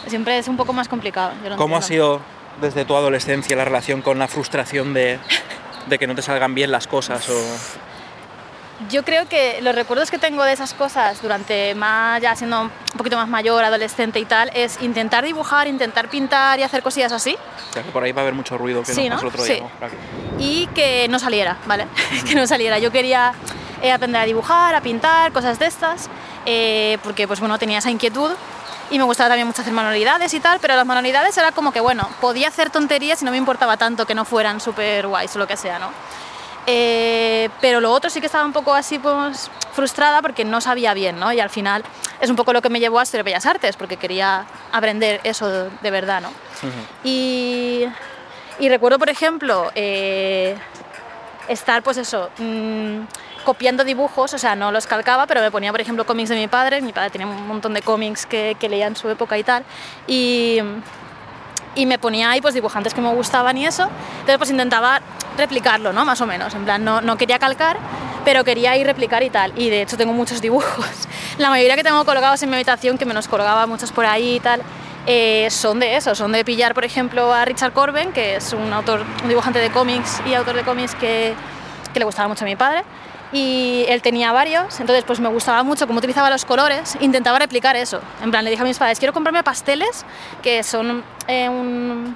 [0.09, 1.33] Siempre es un poco más complicado.
[1.45, 2.21] yo lo ¿Cómo ha sido
[2.61, 5.19] desde tu adolescencia la relación con la frustración de,
[5.87, 7.29] de que no te salgan bien las cosas?
[7.29, 7.35] O...
[8.91, 12.71] Yo creo que los recuerdos que tengo de esas cosas durante más, ya siendo un
[12.97, 17.37] poquito más mayor, adolescente y tal, es intentar dibujar, intentar pintar y hacer cosillas así
[17.71, 19.29] O sea, que por ahí va a haber mucho ruido que Sí, nos ¿no?
[19.29, 19.57] otro día.
[19.57, 19.65] Sí.
[20.39, 21.87] y que no saliera, ¿vale?
[22.27, 22.79] que no saliera.
[22.79, 23.33] Yo quería
[23.83, 26.09] eh, aprender a dibujar, a pintar, cosas de estas,
[26.47, 28.31] eh, porque pues bueno, tenía esa inquietud
[28.91, 31.81] y me gustaba también mucho hacer manualidades y tal, pero las manualidades era como que
[31.81, 35.39] bueno, podía hacer tonterías y no me importaba tanto que no fueran súper guays o
[35.39, 35.89] lo que sea, ¿no?
[36.67, 40.95] Eh, pero lo otro sí que estaba un poco así pues frustrada porque no sabía
[40.95, 41.33] bien, ¿no?
[41.33, 41.83] Y al final
[42.21, 45.49] es un poco lo que me llevó a estudiar Bellas Artes, porque quería aprender eso
[45.49, 46.31] de, de verdad, ¿no?
[47.05, 47.85] Y,
[48.59, 50.57] y recuerdo, por ejemplo, eh,
[51.49, 53.01] estar, pues eso, mm,
[53.45, 56.49] copiando dibujos, o sea, no los calcaba, pero me ponía, por ejemplo, cómics de mi
[56.49, 56.81] padre.
[56.81, 59.65] Mi padre tenía un montón de cómics que, que leía en su época y tal.
[60.07, 60.61] Y,
[61.75, 63.89] y me ponía ahí pues dibujantes que me gustaban y eso.
[64.13, 65.01] Entonces pues intentaba
[65.37, 66.05] replicarlo, ¿no?
[66.05, 66.55] Más o menos.
[66.55, 67.79] En plan, no, no quería calcar,
[68.25, 69.53] pero quería ir replicar y tal.
[69.59, 70.87] Y de hecho tengo muchos dibujos.
[71.39, 74.37] La mayoría que tengo colgados en mi habitación, que me los colgaba muchos por ahí
[74.37, 74.63] y tal,
[75.07, 78.73] eh, son de eso, son de pillar, por ejemplo, a Richard Corben, que es un
[78.73, 81.35] autor, un dibujante de cómics y autor de cómics que,
[81.93, 82.85] que le gustaba mucho a mi padre.
[83.33, 87.77] Y él tenía varios, entonces pues me gustaba mucho cómo utilizaba los colores, intentaba replicar
[87.77, 88.01] eso.
[88.23, 90.05] En plan, le dije a mis padres, quiero comprarme pasteles
[90.43, 92.15] que son eh, un...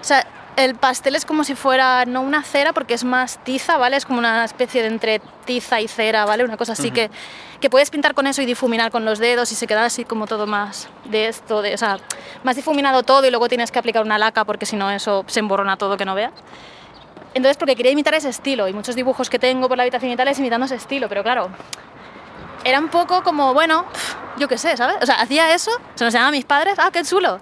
[0.00, 0.26] O sea,
[0.56, 3.96] el pastel es como si fuera, no una cera, porque es más tiza, ¿vale?
[3.96, 6.44] Es como una especie de entre tiza y cera, ¿vale?
[6.44, 7.10] Una cosa así que,
[7.60, 10.26] que puedes pintar con eso y difuminar con los dedos y se queda así como
[10.26, 11.98] todo más de esto, de, o sea,
[12.42, 15.40] más difuminado todo y luego tienes que aplicar una laca porque si no eso se
[15.40, 16.32] emborrona todo que no veas.
[17.34, 20.16] Entonces, porque quería imitar ese estilo y muchos dibujos que tengo por la habitación y
[20.16, 21.50] tal es imitando ese estilo, pero claro,
[22.64, 23.86] era un poco como, bueno,
[24.36, 24.96] yo qué sé, ¿sabes?
[25.00, 27.40] O sea, hacía eso, se nos llamaban mis padres, ah, qué chulo.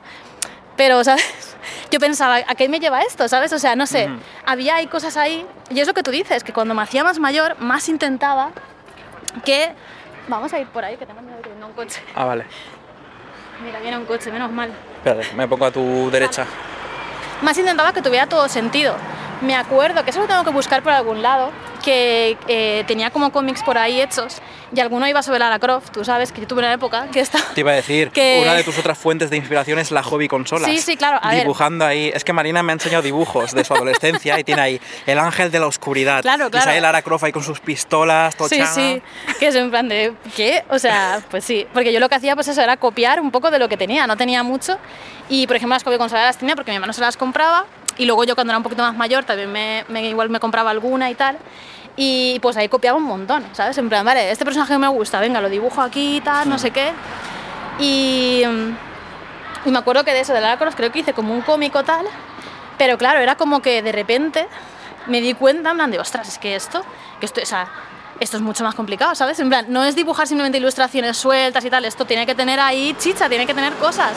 [0.76, 1.56] Pero, ¿sabes?
[1.90, 3.28] Yo pensaba, ¿a qué me lleva esto?
[3.28, 3.52] ¿Sabes?
[3.52, 4.08] O sea, no sé,
[4.46, 7.18] había hay cosas ahí, y es lo que tú dices, que cuando me hacía más
[7.18, 8.50] mayor, más intentaba
[9.44, 9.72] que...
[10.28, 12.00] Vamos a ir por ahí, que tengo miedo de que venga un coche.
[12.14, 12.46] Ah, vale.
[13.64, 14.72] Mira, viene un coche, menos mal.
[14.96, 16.46] Espérate, me pongo a tu derecha.
[17.42, 18.94] Más intentaba que tuviera todo sentido.
[19.40, 21.50] Me acuerdo, que eso lo tengo que buscar por algún lado,
[21.82, 24.36] que eh, tenía como cómics por ahí hechos
[24.72, 27.42] y alguno iba sobre Lara Croft, tú sabes que yo tuve una época que estaba...
[27.54, 30.28] Te iba a decir, Que- una de tus otras fuentes de inspiración es la hobby
[30.28, 30.70] consolas.
[30.70, 31.40] Sí, sí, claro, a ver.
[31.42, 32.10] Dibujando ahí.
[32.14, 35.50] Es que Marina me ha enseñado dibujos de su adolescencia y tiene ahí el ángel
[35.50, 36.20] de la oscuridad.
[36.22, 36.64] Claro, Y claro.
[36.66, 38.66] sale Lara Croft ahí con sus pistolas, Sí, tochana.
[38.66, 39.02] sí,
[39.40, 40.64] que es en plan de, ¿qué?
[40.68, 43.50] O sea, pues sí, porque yo lo que hacía pues eso era copiar un poco
[43.50, 44.76] de lo que tenía, no tenía mucho
[45.30, 47.64] y por ejemplo las copia consolas las tenía porque mi hermano se las compraba
[48.00, 50.70] y luego yo cuando era un poquito más mayor también me, me- igual me compraba
[50.70, 51.36] alguna y tal
[51.96, 53.76] y pues ahí copiaba un montón, ¿sabes?
[53.78, 56.70] En plan, vale, este personaje me gusta, venga, lo dibujo aquí y tal, no sé
[56.70, 56.92] qué
[57.78, 61.34] y, mm, y me acuerdo que de eso, de Lara Croft, creo que hice como
[61.34, 62.06] un cómico tal,
[62.78, 64.48] pero claro, era como que de repente
[65.06, 66.82] me di cuenta, en plan de, ostras, es que esto,
[67.18, 67.68] que esto, o sea,
[68.20, 69.38] esto es mucho más complicado, ¿sabes?
[69.40, 72.94] En plan, no es dibujar simplemente ilustraciones sueltas y tal, esto tiene que tener ahí
[72.98, 74.12] chicha, tiene que tener cosas.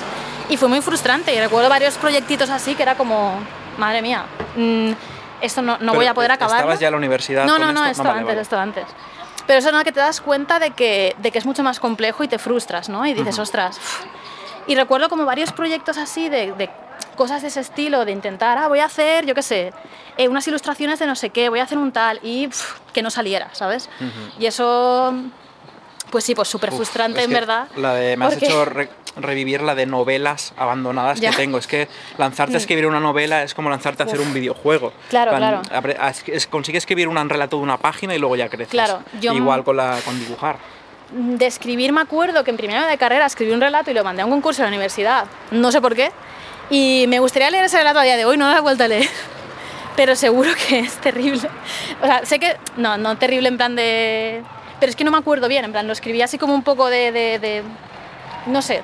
[0.49, 3.35] Y fue muy frustrante, y recuerdo varios proyectitos así que era como,
[3.77, 4.91] madre mía, mm,
[5.41, 6.57] esto no, no voy a poder acabar.
[6.57, 7.91] ¿Estabas ya en la universidad No, no, no, esto?
[7.91, 8.41] esto vale, antes, vale.
[8.41, 8.85] esto antes.
[9.45, 11.79] Pero eso es nada que te das cuenta de que, de que es mucho más
[11.79, 13.05] complejo y te frustras, ¿no?
[13.05, 13.77] Y dices, ostras.
[13.77, 14.05] uf".
[14.67, 16.69] Y recuerdo como varios proyectos así de, de
[17.17, 19.73] cosas de ese estilo, de intentar, ah, voy a hacer, yo qué sé,
[20.15, 23.01] eh, unas ilustraciones de no sé qué, voy a hacer un tal, y uf, que
[23.01, 23.89] no saliera, ¿sabes?
[24.39, 25.13] Y eso,
[26.13, 27.67] pues sí, pues súper frustrante, en verdad.
[27.75, 31.29] La de, me has porque- hecho re- revivir la de novelas abandonadas Ya.
[31.29, 31.31] Mm.
[31.33, 31.57] que tengo.
[31.57, 34.93] Es que lanzarte a escribir una novela es como lanzarte a hacer un videojuego.
[35.09, 36.13] Claro, plan, claro.
[36.27, 38.69] es- Consigue escribir un relato de una página y luego ya creces.
[38.71, 40.57] Claro, yo- Igual con, la, con dibujar.
[41.11, 44.21] de escribir me acuerdo que en primero de carrera escribí un relato y lo mandé
[44.21, 46.11] a un concurso en la universidad, no sé por qué,
[46.69, 48.87] y me gustaría leer ese relato a día de hoy, no lo he vuelto a
[48.87, 49.07] leer,
[49.95, 51.49] pero seguro que es terrible.
[52.01, 54.41] O sea, sé que, no, no terrible en plan de...
[54.83, 56.89] Pero es que no me acuerdo bien, en plan, lo escribí así como un poco
[56.89, 57.13] de...
[57.13, 57.63] de- de-
[58.47, 58.83] no sé,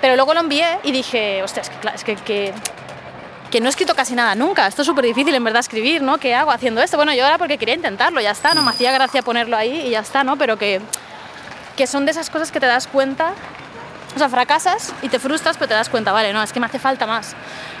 [0.00, 2.52] pero luego lo envié y dije, hostia, es que, es que, que,
[3.52, 6.18] que no he escrito casi nada nunca, esto es súper difícil en verdad escribir, ¿no?
[6.18, 6.96] ¿Qué hago haciendo esto?
[6.96, 9.90] Bueno, yo era porque quería intentarlo, ya está, no me hacía gracia ponerlo ahí y
[9.90, 10.36] ya está, ¿no?
[10.36, 10.80] Pero que
[11.76, 13.34] que son de esas cosas que te das cuenta,
[14.16, 16.66] o sea, fracasas y te frustras, pero te das cuenta, vale, no, es que me
[16.66, 17.36] hace falta más,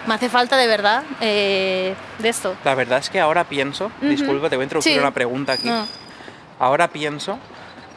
[0.06, 2.54] me hace falta de verdad eh, de esto.
[2.64, 4.98] La verdad es que ahora pienso, disculpa, te voy a introducir Sí.
[5.00, 5.68] una pregunta aquí.
[5.68, 5.84] No,
[6.58, 7.38] Ahora pienso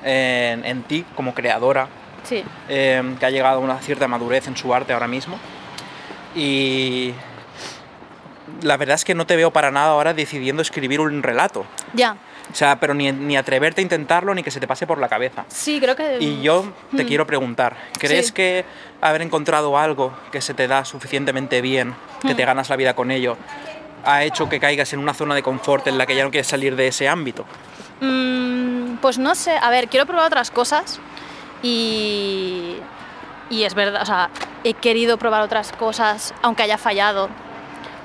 [0.03, 1.87] en, en ti como creadora,
[2.23, 5.37] sí, eh, que ha llegado a una cierta madurez en su arte ahora mismo.
[6.35, 7.13] Y
[8.61, 11.65] la verdad es que no te veo para nada ahora decidiendo escribir un relato.
[11.93, 12.17] ya,
[12.51, 15.07] O sea, pero ni, ni atreverte a intentarlo ni que se te pase por la
[15.07, 15.45] cabeza.
[15.49, 16.17] sí, creo que...
[16.19, 17.07] Y yo te Mm.
[17.07, 18.33] quiero preguntar, ¿crees Sí.
[18.33, 18.65] que
[19.01, 22.37] haber encontrado algo que se te da suficientemente bien, que Mm.
[22.37, 23.37] te ganas la vida con ello,
[24.03, 26.47] ha hecho que caigas en una zona de confort en la que ya no quieres
[26.47, 27.45] salir de ese ámbito?
[28.01, 30.99] Mm, pues no sé, a ver, quiero probar otras cosas
[31.61, 32.77] y,
[33.49, 34.29] y es verdad, o sea,
[34.63, 37.29] he querido probar otras cosas aunque haya fallado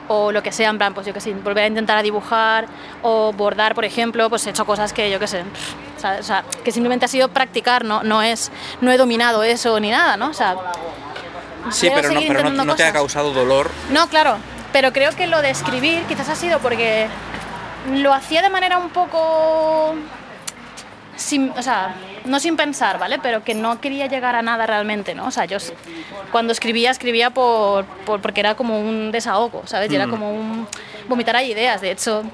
[0.09, 2.67] o lo que sea, en plan, pues yo que sé, volver a intentar a dibujar
[3.03, 5.45] o bordar, por ejemplo, pues he hecho cosas que yo que sé,
[6.03, 9.91] o sea, que simplemente ha sido practicar, no, no es, no he dominado eso ni
[9.91, 10.29] nada, ¿no?
[10.29, 10.57] O sea,
[11.71, 13.71] Sí, pero, no, pero no, te ha causado dolor.
[13.91, 14.37] No, claro,
[14.73, 17.09] pero creo que lo de escribir quizás ha sido porque
[17.93, 19.95] lo hacía de manera un poco
[21.17, 21.95] sin, o sea,
[22.25, 23.19] no sin pensar, ¿vale?
[23.23, 25.27] Pero que no quería llegar a nada realmente, ¿no?
[25.27, 25.59] O sea, yo
[26.33, 29.93] cuando escribía, escribía por, por- porque era como un desahogo, ¿sabes?
[29.93, 30.11] Y era Mm.
[30.11, 30.67] como un
[31.09, 31.81] vomitar ahí ideas.
[31.81, 32.25] De hecho,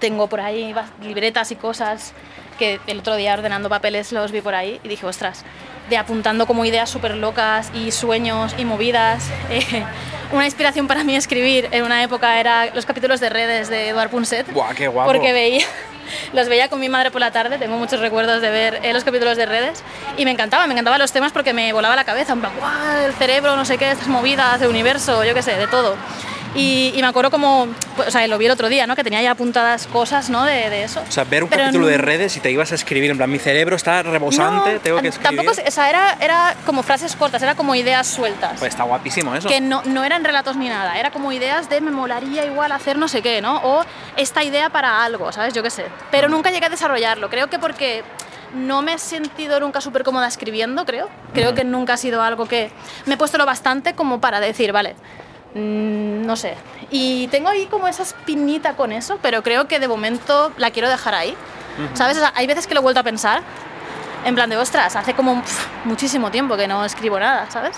[0.00, 2.12] tengo por ahí libretas y cosas
[2.58, 5.44] que el otro día ordenando papeles los vi por ahí y dije, ostras,
[5.88, 9.24] de apuntando como ideas súper locas y sueños y movidas.
[9.50, 9.84] Eh,
[10.32, 14.08] una inspiración para mí escribir en una época era los capítulos de redes de Eduard
[14.10, 14.50] Punset.
[14.52, 15.12] Buah, qué guapo.
[15.12, 15.64] Porque veía,
[16.32, 19.04] los veía con mi madre por la tarde, tengo muchos recuerdos de ver eh, los
[19.04, 19.82] capítulos de redes
[20.16, 23.04] y me encantaba, me encantaban los temas porque me volaba la cabeza, en plan, "Guau,
[23.06, 25.94] el cerebro, no sé qué, estas movidas, el universo, yo qué sé, de todo.
[26.54, 28.94] Y, y me acuerdo como, pues, o sea, lo vi el otro día, ¿no?
[28.94, 30.44] Que tenía ya apuntadas cosas, ¿no?
[30.44, 31.02] De, de eso.
[31.06, 33.16] O sea, ver un Pero capítulo de no- redes y te ibas a escribir, en
[33.16, 35.36] plan, mi cerebro está rebosante, No, tengo que escribir.
[35.36, 38.58] Tampoco, o sea, era, era como frases cortas, era como ideas sueltas.
[38.60, 39.48] Pues está guapísimo eso.
[39.48, 42.98] que no, no eran relatos ni nada, era como ideas de me molaría igual hacer
[42.98, 43.56] no sé qué, ¿no?
[43.64, 43.84] O
[44.16, 45.54] esta idea para algo, ¿sabes?
[45.54, 45.86] Yo qué sé.
[46.12, 48.04] Pero nunca llegué a desarrollarlo, creo que porque
[48.54, 51.08] no me he sentido nunca súper cómoda escribiendo, creo.
[51.32, 51.56] Creo Ujú.
[51.56, 52.70] que nunca ha sido algo que
[53.06, 54.94] me he puesto lo bastante como para decir, vale,
[55.54, 56.56] mm, no sé.
[56.90, 60.88] Y tengo ahí como esa espinita con eso, pero creo que de momento la quiero
[60.88, 61.34] dejar ahí.
[61.94, 62.16] ¿Sabes?
[62.16, 63.42] O sea, hay veces que lo he vuelto a pensar,
[64.24, 65.42] en plan de, ostras, hace como
[65.84, 67.76] muchísimo tiempo que no escribo nada, ¿sabes?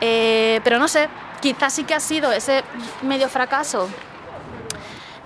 [0.00, 1.08] Eh, pero no sé,
[1.40, 2.64] quizás sí que ha sido ese
[3.02, 3.88] medio fracaso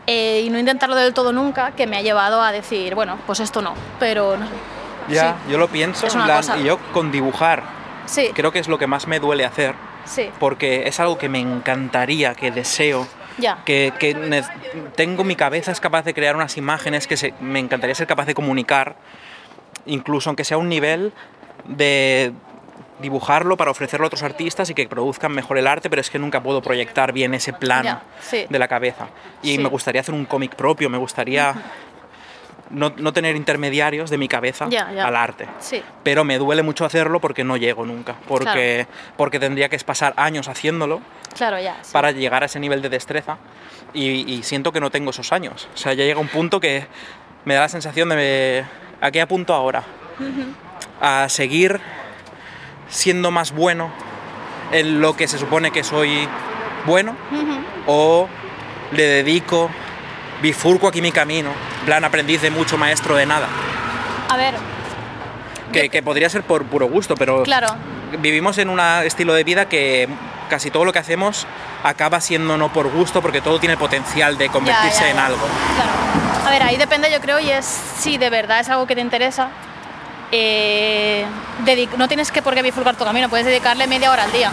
[0.06, 3.40] eh, y no intentarlo del todo nunca que me ha llevado a decir, bueno, pues
[3.40, 4.52] esto no, pero no sé.
[5.08, 5.52] Ya, Sí.
[5.52, 7.62] yo lo pienso, en plan, y yo con dibujar,
[8.06, 11.28] Sí, creo que es lo que más me duele hacer, sí, porque es algo que
[11.28, 13.06] me encantaría, que deseo,
[13.38, 13.62] ya.
[13.64, 14.42] que, que
[14.96, 18.26] tengo mi cabeza es capaz de crear unas imágenes que se- me encantaría ser capaz
[18.26, 18.96] de comunicar,
[19.86, 21.12] incluso aunque sea un nivel
[21.66, 22.32] de
[23.00, 26.18] dibujarlo para ofrecerlo a otros artistas y que produzcan mejor el arte, pero es que
[26.18, 28.46] nunca puedo proyectar bien ese plano sí.
[28.48, 29.08] de la cabeza.
[29.42, 29.58] Y Sí.
[29.58, 31.54] me gustaría hacer un cómic propio, me gustaría
[32.70, 35.48] no, no tener intermediarios de mi cabeza al arte.
[35.58, 40.14] Sí, pero me duele mucho hacerlo porque no llego nunca, porque, porque tendría que pasar
[40.16, 41.00] años haciéndolo
[41.36, 41.92] claro, sí.
[41.92, 43.38] para llegar a ese nivel de destreza
[43.92, 45.68] y, y siento que no tengo esos años.
[45.74, 46.86] O sea, ya llega un punto que
[47.44, 48.64] me da la sensación de
[49.00, 49.84] ¿a qué apunto ahora?
[51.00, 51.80] A seguir
[52.88, 53.90] siendo más bueno
[54.72, 56.28] en lo que se supone que soy
[56.86, 57.16] bueno
[57.86, 58.28] o
[58.92, 59.70] le dedico,
[60.42, 61.50] bifurco aquí mi camino,
[61.84, 63.46] plan aprendiz de mucho, maestro de nada.
[64.28, 64.54] A ver,
[65.72, 67.68] Que, que podría ser por puro gusto, pero claro,
[68.20, 70.08] vivimos en un estilo de vida que
[70.48, 71.46] casi todo lo que hacemos
[71.82, 75.46] acaba siendo no por gusto, porque todo tiene potencial de convertirse Ya, ya, en algo.
[75.74, 75.90] Claro.
[76.46, 79.00] A ver, ahí depende, yo creo, y es si de verdad es algo que te
[79.00, 79.48] interesa.
[80.32, 81.24] eh,
[81.96, 84.50] no tienes que por qué bifurcar tu camino, puedes dedicarle media hora al día.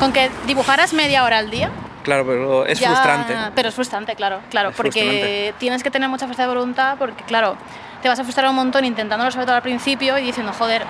[0.00, 1.70] Con que dibujaras media hora al día.
[2.08, 3.34] Claro, pero es ya- frustrante.
[3.54, 5.54] Pero es frustrante, claro, claro, Es porque frustrante.
[5.58, 7.56] tienes que tener mucha fuerza de voluntad, porque claro,
[8.00, 10.84] te vas a frustrar un montón intentándolo sobre todo al principio y diciendo, joder,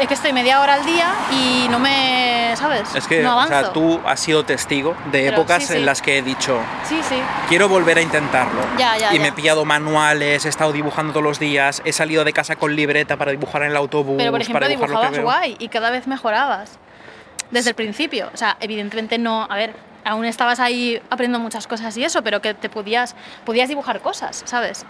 [0.00, 2.94] es que estoy media hora al día y no me, ¿sabes?
[2.94, 3.48] Es que no o avanzo.
[3.60, 5.78] sea, tú has sido testigo de Pero épocas sí, sí.
[5.80, 7.16] en las que he dicho, Sí, sí,
[7.48, 8.60] quiero volver a intentarlo.
[8.78, 9.34] Ya, ya, y me he ya.
[9.34, 13.32] pillado manuales, he estado dibujando todos los días, he salido de casa con libreta para
[13.32, 16.78] dibujar en el autobús, pero por ejemplo para dibujabas guay y cada vez mejorabas
[17.50, 18.30] desde el principio.
[18.32, 22.40] O sea, evidentemente no, a ver, aún estabas ahí aprendiendo muchas cosas y eso, pero
[22.40, 24.84] que te podías, podías dibujar cosas, ¿sabes?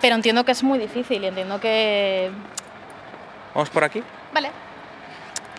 [0.00, 2.30] Pero entiendo que es muy difícil y entiendo que...
[3.54, 4.02] Vamos por aquí.
[4.32, 4.50] Vale,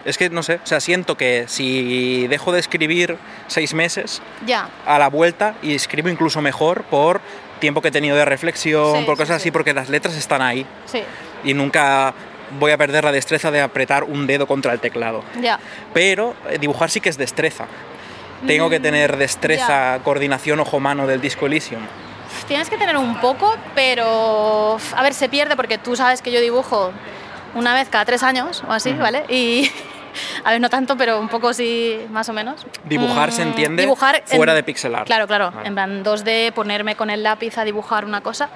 [0.05, 4.69] Es que no sé, o sea, siento que si dejo de escribir seis meses, ya,
[4.85, 7.19] a la vuelta y escribo incluso mejor por
[7.59, 9.47] tiempo que he tenido de reflexión, Sí, por cosas sí.
[9.47, 11.03] así, porque las letras están ahí sí,
[11.43, 12.13] y nunca
[12.57, 15.23] voy a perder la destreza de apretar un dedo contra el teclado.
[15.41, 15.59] ya.
[15.93, 17.65] Pero eh, dibujar sí que es destreza.
[18.47, 21.82] Tengo que Mm, tener destreza, coordinación ojo-mano del disco Elysium.
[22.47, 26.39] Tienes que tener un poco, pero a ver, se pierde porque tú sabes que yo
[26.41, 26.91] dibujo
[27.56, 28.93] una vez cada tres años o así.
[28.93, 29.25] ¿vale?
[29.30, 29.69] Y
[30.43, 32.65] a ver, no tanto, pero un poco sí, más o menos.
[32.86, 35.06] Dibujar se Mm, entiende dibujar en- fuera de pixel art.
[35.06, 35.67] Claro, claro, Vale.
[35.67, 38.49] en plan 2D, ponerme con el lápiz a dibujar una cosa.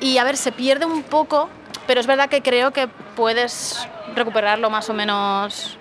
[0.00, 1.48] Y a ver, se pierde un poco,
[1.86, 5.78] pero es verdad que creo que puedes recuperarlo más o menos.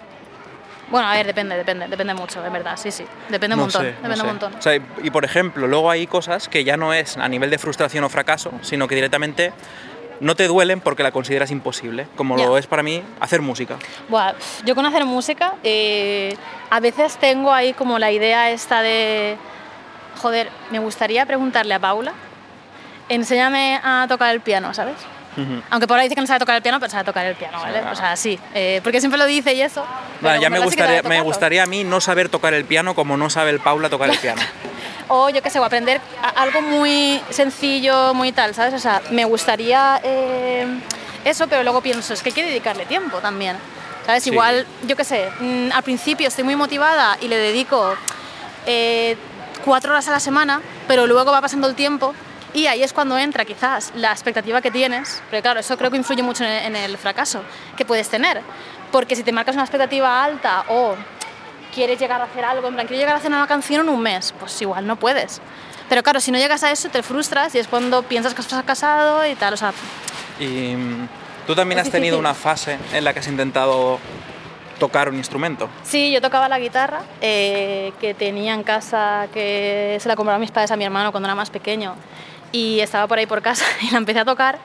[0.91, 3.05] Bueno, a ver, depende, depende, depende mucho, en verdad, sí, sí.
[3.29, 4.53] Depende un No montón, sé, depende un montón.
[4.55, 7.57] O sea, y, por ejemplo, luego hay cosas que ya no es a nivel de
[7.57, 9.53] frustración o fracaso, sino que directamente
[10.19, 13.77] no te duelen porque la consideras imposible, como lo es para mí hacer música.
[14.09, 16.35] Buah, pf, yo con hacer música, eh,
[16.69, 19.37] a veces tengo ahí como la idea esta de,
[20.21, 22.13] joder, me gustaría preguntarle a Paula,
[23.09, 24.95] enséñame a tocar el piano, ¿sabes?
[25.69, 27.59] Aunque por ahí dice que no sabe tocar el piano, pero sabe tocar el piano,
[27.59, 27.81] ¿vale?
[27.91, 29.85] O sea, sí, eh, porque siempre lo dice y eso.
[30.19, 33.29] Vale, ya me gustaría, me gustaría a mí no saber tocar el piano como no
[33.29, 34.41] sabe el Paula tocar el piano.
[35.13, 35.99] O yo qué sé, o aprender
[36.37, 38.73] algo muy sencillo, muy tal, ¿sabes?
[38.73, 40.65] O sea, me gustaría eh,
[41.25, 43.57] eso, pero luego pienso, es que hay que dedicarle tiempo también.
[44.05, 44.23] ¿Sabes?
[44.23, 44.29] Sí.
[44.29, 47.93] Igual, yo qué sé, mm, al principio estoy muy motivada y le dedico
[48.65, 49.17] eh,
[49.65, 52.15] cuatro horas a la semana, pero luego va pasando el tiempo
[52.53, 55.97] y ahí es cuando entra quizás la expectativa que tienes, pero claro, eso creo que
[55.97, 57.43] influye mucho en el, fracaso
[57.77, 58.41] que puedes tener,
[58.91, 60.95] porque si te marcas una expectativa alta o
[61.73, 64.01] quieres llegar a hacer algo, en plan, quiero llegar a hacer una canción en un
[64.01, 65.41] mes, pues igual no puedes.
[65.87, 68.47] Pero claro, si no llegas a eso te frustras y es cuando piensas que has
[68.47, 69.73] fracasado y tal, o sea,
[70.39, 71.07] Y mm,
[71.47, 72.19] tú también has tenido difícil.
[72.19, 73.99] una fase en la que has intentado
[74.81, 75.69] tocar un instrumento.
[75.83, 80.49] Sí, yo tocaba la guitarra, eh, que tenía en casa, que se la compraron mis
[80.49, 81.93] padres a mi hermano cuando era más pequeño.
[82.51, 84.59] Y estaba por ahí por casa y la empecé a tocar.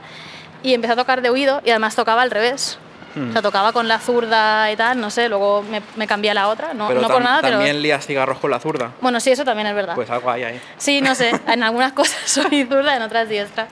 [0.62, 2.78] Y empecé a tocar de oído y además tocaba al revés.
[3.14, 3.30] Mm.
[3.30, 6.34] O sea, tocaba con la zurda y tal, no sé, luego me, me cambié a
[6.34, 6.74] la otra.
[6.74, 7.56] No, pero no por nada, pero...
[7.56, 8.92] también lías cigarros con la zurda.
[9.00, 9.94] Bueno, sí, eso también es verdad.
[9.94, 10.60] Pues algo hay ahí.
[10.76, 13.68] Sí, no sé, en algunas cosas soy zurda, en otras diestra.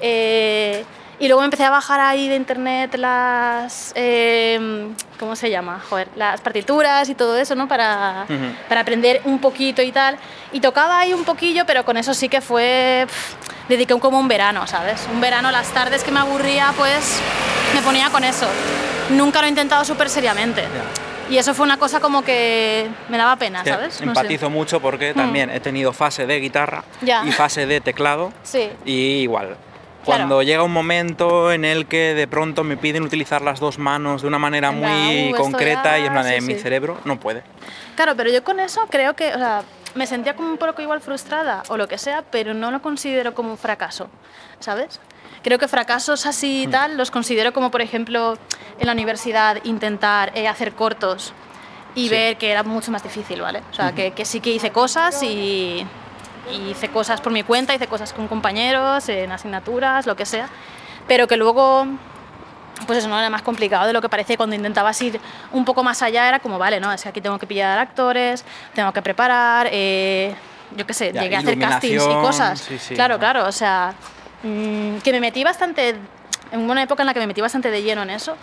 [0.00, 0.84] Eh,
[1.22, 3.92] y luego empecé a bajar ahí de internet las.
[3.94, 4.88] eh,
[5.20, 5.80] ¿Cómo se llama?
[5.88, 7.68] Joder, las partituras y todo eso, ¿no?
[7.68, 8.44] Para, Ujú.
[8.68, 10.16] para aprender un poquito y tal.
[10.50, 13.06] Y tocaba ahí un poquillo, pero con eso sí que fue.
[13.06, 13.34] pff,
[13.68, 15.06] dediqué como un verano, ¿sabes?
[15.12, 17.20] Un verano, las tardes que me aburría, pues
[17.72, 18.48] me ponía con eso.
[19.10, 20.64] Nunca lo he intentado súper seriamente.
[21.30, 23.92] Y eso fue una cosa como que me daba pena, ¿sabes?
[23.94, 24.04] No sé.
[24.06, 24.08] Mm.
[24.08, 27.22] empatizo mucho porque también he tenido fase de guitarra Ya.
[27.24, 28.32] y fase de teclado.
[28.42, 28.68] Sí.
[28.84, 29.56] Y igual.
[30.04, 30.18] Claro.
[30.24, 34.22] Cuando llega un momento en el que de pronto me piden utilizar las dos manos
[34.22, 36.54] de una manera En "Uh, muy esto concreta ya", y en plan de sí, mi
[36.54, 36.60] sí.
[36.60, 37.42] cerebro no puede.
[37.94, 39.62] Claro, pero yo con eso creo que, o sea,
[39.94, 43.32] me sentía como un poco igual frustrada o lo que sea, pero no lo considero
[43.34, 44.08] como un fracaso,
[44.58, 44.98] ¿sabes?
[45.44, 48.38] Creo que fracasos así y tal los considero como, por ejemplo,
[48.78, 51.32] en la universidad intentar eh, hacer cortos
[51.94, 52.08] y Sí.
[52.10, 53.60] ver que era mucho más difícil, ¿vale?
[53.70, 55.86] O sea, que, que sí que hice cosas y,
[56.50, 60.48] y hice cosas por mi cuenta, hice cosas con compañeros, en asignaturas, lo que sea,
[61.06, 61.86] pero que luego
[62.86, 64.36] pues eso no era más complicado de lo que parece.
[64.36, 65.20] Cuando intentabas ir
[65.52, 68.44] un poco más allá era como vale no es que aquí tengo que pillar actores
[68.74, 70.34] tengo que preparar eh,
[70.76, 72.60] yo qué sé Ya, llegué a hacer castings y cosas.
[72.60, 73.20] sí, sí, claro ajá.
[73.20, 73.94] claro o sea
[74.42, 75.94] mm, que me metí bastante
[76.50, 78.36] en una época en la que me metí bastante de lleno en eso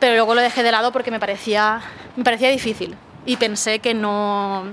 [0.00, 1.80] pero luego lo dejé de lado porque me parecía
[2.16, 4.64] me parecía difícil y pensé que no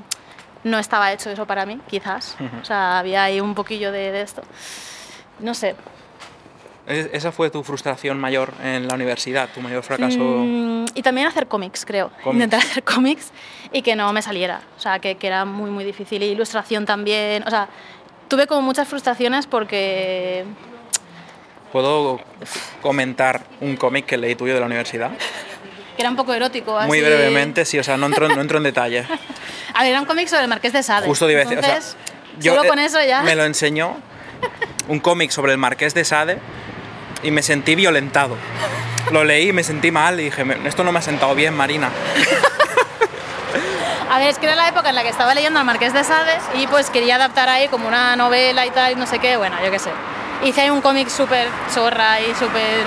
[0.66, 4.22] no estaba hecho eso para mí quizás o sea había ahí un poquillo de, de
[4.22, 4.42] esto
[5.40, 5.76] no sé
[6.88, 10.20] Es- Esa fue tu frustración mayor en la universidad, tu mayor fracaso.
[10.20, 12.12] Mm, y también hacer cómics, creo.
[12.24, 12.36] Cómics.
[12.36, 13.32] Intentar hacer cómics
[13.72, 14.62] y que no me saliera.
[14.78, 16.22] O sea, que, que era muy, muy difícil.
[16.22, 17.42] Y ilustración también.
[17.48, 17.70] O sea,
[18.28, 20.46] tuve como muchas frustraciones porque...
[21.72, 22.20] ¿Puedo
[22.84, 25.10] comentar un cómic que leí tuyo de la universidad?
[25.98, 26.80] que era un poco erótico.
[26.82, 29.08] Muy brevemente, sí, o sea, no entro, no entro en detalle.
[29.74, 31.06] A ver, era un cómic sobre el Marqués de Sade.
[31.08, 31.98] Justo iba a decir, o sea, Entonces,
[32.42, 33.22] solo eh, con eso ya...
[33.24, 33.98] Me lo enseñó
[34.88, 36.40] un cómic sobre el Marqués de Sade
[37.24, 38.36] y me sentí violentado.
[39.12, 41.54] Lo leí y me sentí mal y dije, "Me- esto no me ha sentado bien,
[41.56, 41.90] Marina.
[44.10, 46.04] A ver, es que era la época en la que estaba leyendo al Marqués de
[46.04, 49.36] Sade y pues quería adaptar ahí como una novela y tal, y no sé qué,
[49.36, 49.90] bueno, yo qué sé.
[50.44, 52.86] Hice ahí un cómic súper zorra y súper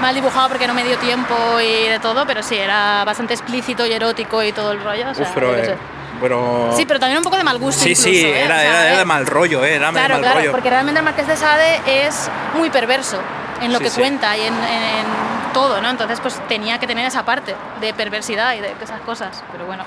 [0.00, 3.86] mal dibujado porque no me dio tiempo y de todo, pero sí, era bastante explícito
[3.86, 5.10] y erótico y todo el rollo.
[5.10, 5.76] o sea, Uf, pero, yo qué eh,
[6.20, 6.72] pero...
[6.76, 7.82] Sí, pero también un poco de mal gusto.
[7.82, 8.44] Sí, incluso, sí, ¿eh?
[8.44, 10.50] era, O sea, era- era eh, de mal rollo, eh, era Claro, mal claro, rollo.
[10.52, 13.18] porque realmente el Marqués de Sade es muy perverso
[13.60, 14.00] en lo Sí, que sí.
[14.00, 15.88] cuenta y en, en- en todo, ¿no?
[15.90, 19.84] Entonces, pues tenía que tener esa parte de perversidad y de esas cosas, pero bueno.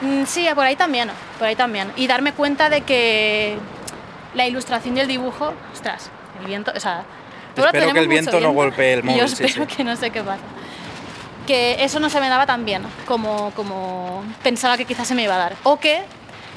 [0.00, 1.92] Mm, Sí, por ahí también, por ahí también.
[1.96, 3.58] Y darme cuenta de que
[4.34, 6.10] la ilustración y el dibujo, ostras,
[6.40, 7.02] el viento, o sea...
[7.56, 9.76] ahora Espero que el viento mucho no golpee el móvil, Yo sí, espero sí.
[9.76, 10.42] que no sé qué pasa.
[11.46, 15.22] Que eso no se me daba tan bien como, como pensaba que quizás se me
[15.22, 15.56] iba a dar.
[15.62, 16.02] O que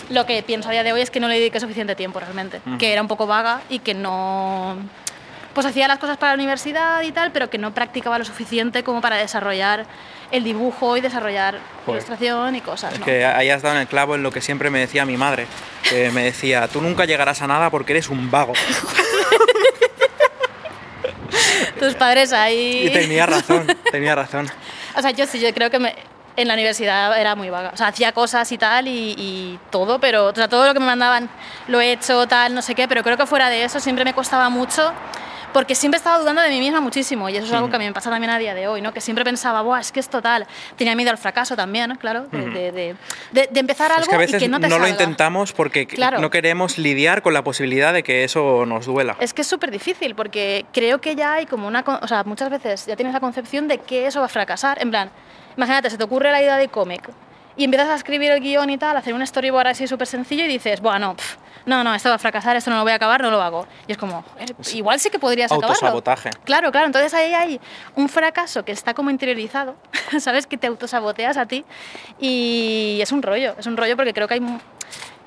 [0.09, 2.59] lo que pienso a día de hoy es que no le dediqué suficiente tiempo realmente.
[2.65, 2.77] Ujú.
[2.77, 4.75] Que era un poco vaga y que no...
[5.53, 8.83] Pues hacía las cosas para la universidad y tal, pero que no practicaba lo suficiente
[8.83, 9.85] como para desarrollar
[10.31, 11.97] el dibujo y desarrollar Joder.
[12.01, 12.93] ilustración y cosas.
[12.93, 13.05] Es ¿no?
[13.05, 15.47] que ahí has dado en el clavo en lo que siempre me decía mi madre.
[15.89, 18.53] Que me decía, tú nunca llegarás a nada porque eres un vago.
[21.79, 22.87] Tus padres ahí...
[22.87, 24.49] Y tenía razón, tenía razón.
[24.95, 25.95] O sea, yo sí, yo creo que me-
[26.35, 27.71] en la universidad era muy vaga.
[27.73, 30.79] O sea, hacía cosas y tal y, y todo, pero o sea, todo lo que
[30.81, 31.29] me mandaban
[31.67, 34.13] lo he hecho, tal, no sé qué, pero creo que fuera de eso siempre me
[34.13, 34.91] costaba mucho
[35.53, 37.71] porque siempre estaba dudando de mí misma muchísimo y eso es algo Ujú.
[37.71, 38.93] que a mí me pasa también a día de hoy, ¿no?
[38.93, 40.47] Que siempre pensaba, Buah, es que es total.
[40.77, 42.51] Tenía miedo al fracaso también, claro, de, Ujú.
[42.51, 42.95] de, de-
[43.31, 44.89] de- de empezar algo Es que a veces y que no te lo salga.
[44.89, 46.19] intentamos porque Claro.
[46.19, 49.15] no queremos lidiar con la posibilidad de que eso nos duela.
[49.19, 51.83] Es que es súper difícil porque creo que ya hay como una...
[52.01, 54.81] O sea, muchas veces ya tienes la concepción de que eso va a fracasar.
[54.81, 55.09] En plan,
[55.57, 57.09] imagínate, se te ocurre la idea de cómic
[57.57, 60.47] y empiezas a escribir el guion y tal, hacer un storyboard así súper sencillo y
[60.47, 63.22] dices, bueno, pf, no, no, esto va a fracasar, esto no lo voy a acabar,
[63.22, 63.68] no lo hago.
[63.88, 65.68] Y es como, joder, igual sí que podrías acabarlo.
[65.74, 66.30] Autosabotaje.
[66.45, 67.59] Claro, claro, entonces ahí hay
[67.95, 69.76] un fracaso que está como interiorizado,
[70.20, 70.47] ¿sabes?
[70.47, 71.64] Que te autosaboteas a ti
[72.20, 74.59] y es un rollo, es un rollo porque creo que hay mu-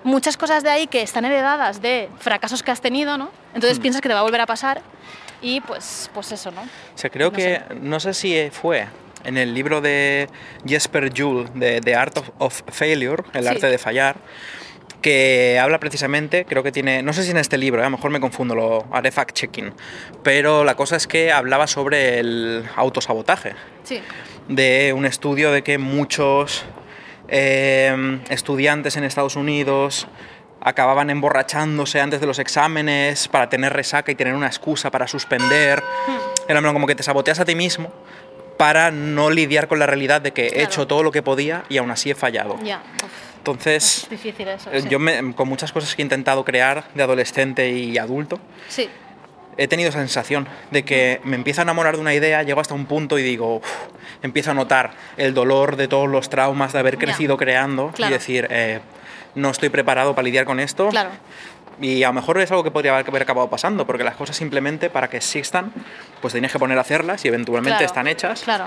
[0.03, 3.31] muchas cosas de ahí que están heredadas de fracasos que has tenido, ¿no?
[3.55, 3.83] Entonces Hmm.
[3.83, 4.83] piensas que te va a volver a pasar
[5.41, 6.63] y pues, pues eso, ¿no?
[6.63, 6.67] O
[6.99, 8.87] sea, creo No que, no sé si fue
[9.25, 10.29] en el libro de
[10.67, 13.49] Jesper Juhl, de The Art of, of Failure, El Sí.
[13.49, 14.17] arte de fallar,
[15.05, 17.85] que habla precisamente, creo que tiene, no sé si en este libro, ¿eh?
[17.85, 19.75] a lo mejor me confundo, lo haré fact-checking,
[20.23, 23.53] pero la cosa es que hablaba sobre el autosabotaje,
[23.83, 24.01] Sí.
[24.49, 26.65] de un estudio de que muchos
[27.29, 30.07] eh, estudiantes en Estados Unidos
[30.63, 35.83] acababan emborrachándose antes de los exámenes para tener resaca y tener una excusa para suspender.
[36.49, 37.93] Era como que te saboteas a ti mismo
[38.57, 40.65] para no lidiar con la realidad de que he Claro.
[40.65, 42.57] hecho todo lo que podía y aún así he fallado.
[42.63, 42.83] Ya.
[43.49, 44.71] Entonces, es difícil eso.
[44.73, 44.89] eh, sí.
[44.89, 48.41] yo me- con muchas cosas que he intentado crear de adolescente y adulto,
[48.71, 48.89] Sí.
[49.59, 52.73] he tenido esa sensación de que me empiezo a enamorar de una idea, llego hasta
[52.73, 53.67] un punto y digo, "Uf",
[54.23, 58.15] empiezo a notar el dolor de todos los traumas de haber crecido creando Claro.
[58.15, 58.81] y decir, eh,
[59.35, 60.89] no estoy preparado para lidiar con esto.
[60.89, 61.11] Claro.
[61.83, 64.37] Y a lo mejor es algo que podría haber haber acabado pasando, porque las cosas
[64.37, 65.71] simplemente para que existan,
[66.23, 67.85] pues tienes que poner a hacerlas y eventualmente Claro.
[67.87, 68.41] están hechas.
[68.43, 68.67] Claro.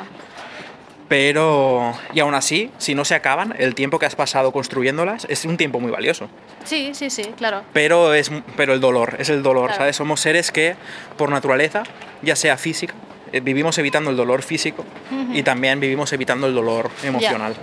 [1.07, 5.45] Pero, y aún así, si no se acaban, el tiempo que has pasado construyéndolas es
[5.45, 6.27] un tiempo muy valioso.
[6.65, 7.63] Sí, sí, sí, claro.
[7.73, 9.77] Pero, es, pero el dolor, es el dolor, Claro.
[9.83, 9.95] ¿sabes?
[9.95, 10.75] Somos seres que,
[11.17, 11.83] por naturaleza,
[12.21, 12.93] ya sea física,
[13.31, 14.85] eh, vivimos evitando el dolor físico
[15.33, 17.55] y también vivimos evitando el dolor emocional.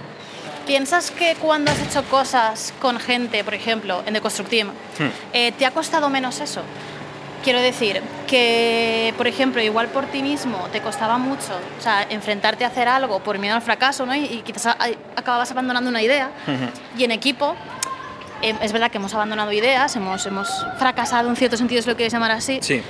[0.66, 4.68] ¿Piensas que cuando has hecho cosas con gente, por ejemplo, en The Construct Team,
[4.98, 5.08] Hmm.
[5.34, 6.62] eh, te ha costado menos eso?
[7.44, 12.64] Quiero decir que, por ejemplo, igual por ti mismo te costaba mucho, o sea, enfrentarte
[12.64, 14.14] a hacer algo por miedo al fracaso, ¿no?
[14.14, 14.78] Y, y quizás a-
[15.14, 16.30] acababas abandonando una idea.
[16.48, 16.98] Ujú.
[16.98, 17.54] Y en equipo,
[18.40, 21.96] eh, es verdad que hemos abandonado ideas, hemos, hemos fracasado en cierto sentido, es lo
[21.96, 22.58] quieres llamar así.
[22.62, 22.82] Sí,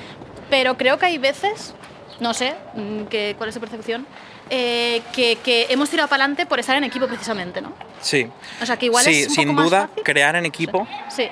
[0.51, 1.75] Pero creo que hay veces,
[2.21, 4.07] no sé mm, que, cuál es tu percepción,
[4.51, 7.73] eh, que, que hemos tirado para adelante por estar en equipo precisamente, ¿no?
[8.01, 8.29] sí.
[8.63, 10.03] O sea, que igual sí, es un sin poco más duda, fácil.
[10.05, 11.29] crear en equipo Sí,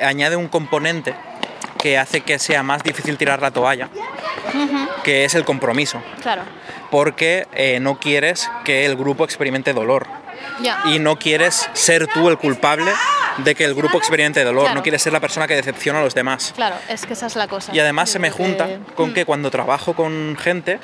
[0.00, 1.14] añade un componente
[1.82, 3.88] que hace que sea más difícil tirar la toalla,
[5.04, 6.02] que es el compromiso.
[6.22, 6.42] claro.
[6.90, 10.08] Porque eh, no quieres que el grupo experimente dolor.
[10.86, 12.90] Y no quieres ser tú el culpable
[13.38, 14.74] de que el grupo experimente dolor, Claro.
[14.76, 16.52] no quieres ser la persona que decepciona a los demás.
[16.56, 17.72] Claro, es que esa es la cosa.
[17.74, 20.80] Y además se me junta que- con Mm, que cuando trabajo con gente,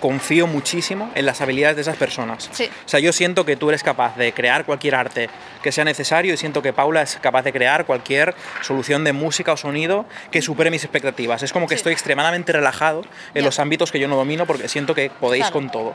[0.00, 2.48] confío muchísimo en las habilidades de esas personas.
[2.52, 2.68] Sí.
[2.86, 5.28] O sea, yo siento que tú eres capaz de crear cualquier arte
[5.62, 9.52] que sea necesario y siento que Paula es capaz de crear cualquier solución de música
[9.52, 11.42] o sonido que supere mis expectativas.
[11.42, 11.80] Es como que Sí.
[11.80, 13.02] estoy extremadamente relajado
[13.34, 13.46] en Ya.
[13.46, 15.52] los ámbitos que yo no domino porque siento que podéis Claro.
[15.52, 15.94] con todo.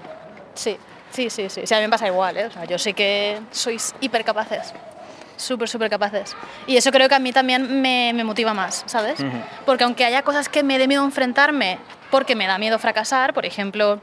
[0.56, 0.78] Sí,
[1.12, 1.62] sí, sí, sí.
[1.66, 2.46] Sí, a mí me pasa igual, ¿eh?
[2.46, 4.74] O sea, yo sé que sois hiper capaces.
[5.38, 6.36] Súper, súper capaces.
[6.68, 9.24] Y eso creo que a mí también me, me motiva más, ¿sabes?
[9.66, 11.80] Porque aunque haya cosas que me dé miedo enfrentarme,
[12.12, 14.00] porque me da miedo fracasar, por ejemplo,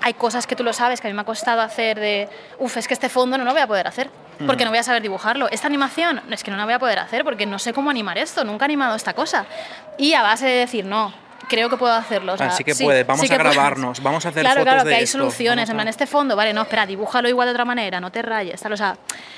[0.00, 2.76] hay cosas que tú lo sabes que a mí me ha costado hacer de, uff,
[2.76, 4.10] es que este fondo no lo voy a poder hacer,
[4.46, 5.48] porque no voy a saber dibujarlo.
[5.50, 8.18] Esta animación, es que no la voy a poder hacer porque no sé cómo animar
[8.18, 9.46] esto, nunca he animado esta cosa.
[9.98, 11.12] Y a base de decir, no,
[11.48, 12.34] creo que puedo hacerlo.
[12.34, 13.54] o sea, Así que sí, puedes, vamos sí a puedes.
[13.54, 16.06] grabarnos, vamos a hacer claro, fotos claro, de que hay esto, soluciones, en plan, este
[16.06, 18.96] fondo, vale, no, espera, dibújalo igual de otra manera, no te rayes, tal, o sea,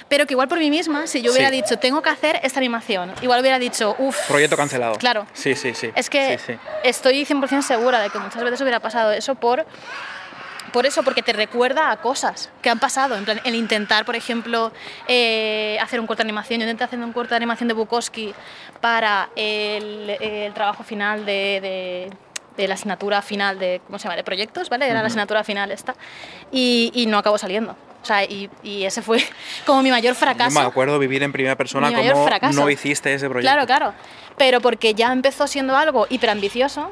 [0.09, 1.57] pero que igual por mí misma, si yo hubiera Sí.
[1.57, 4.97] dicho, tengo que hacer esta animación, igual hubiera dicho, uff, Proyecto cancelado.
[4.97, 5.27] Claro.
[5.33, 5.91] Sí, sí, sí.
[5.95, 6.39] es que
[6.83, 9.67] estoy 100% segura de que muchas veces hubiera pasado eso por,
[10.75, 13.17] por eso, porque te recuerda a cosas que han pasado.
[13.17, 14.73] En plan, el intentar, por ejemplo,
[15.07, 16.59] eh, hacer un corto de animación.
[16.61, 18.35] Yo intenté hacer un corto de animación de Bukowski
[18.81, 22.11] para el, el trabajo final de, de-
[22.57, 24.89] de la asignatura final de, ¿cómo se llama?, de proyectos, ¿vale?
[24.89, 25.95] Era la asignatura final esta.
[26.53, 27.73] Y, y no acabó saliendo.
[28.03, 29.25] O sea, y, y ese fue
[29.67, 30.61] como mi mayor Yo fracaso.
[30.61, 32.61] me acuerdo vivir en primera persona fracaso.
[32.61, 33.53] no hiciste ese proyecto.
[33.53, 33.95] Claro, claro.
[34.37, 36.91] Pero porque ya empezó siendo algo hiperambicioso,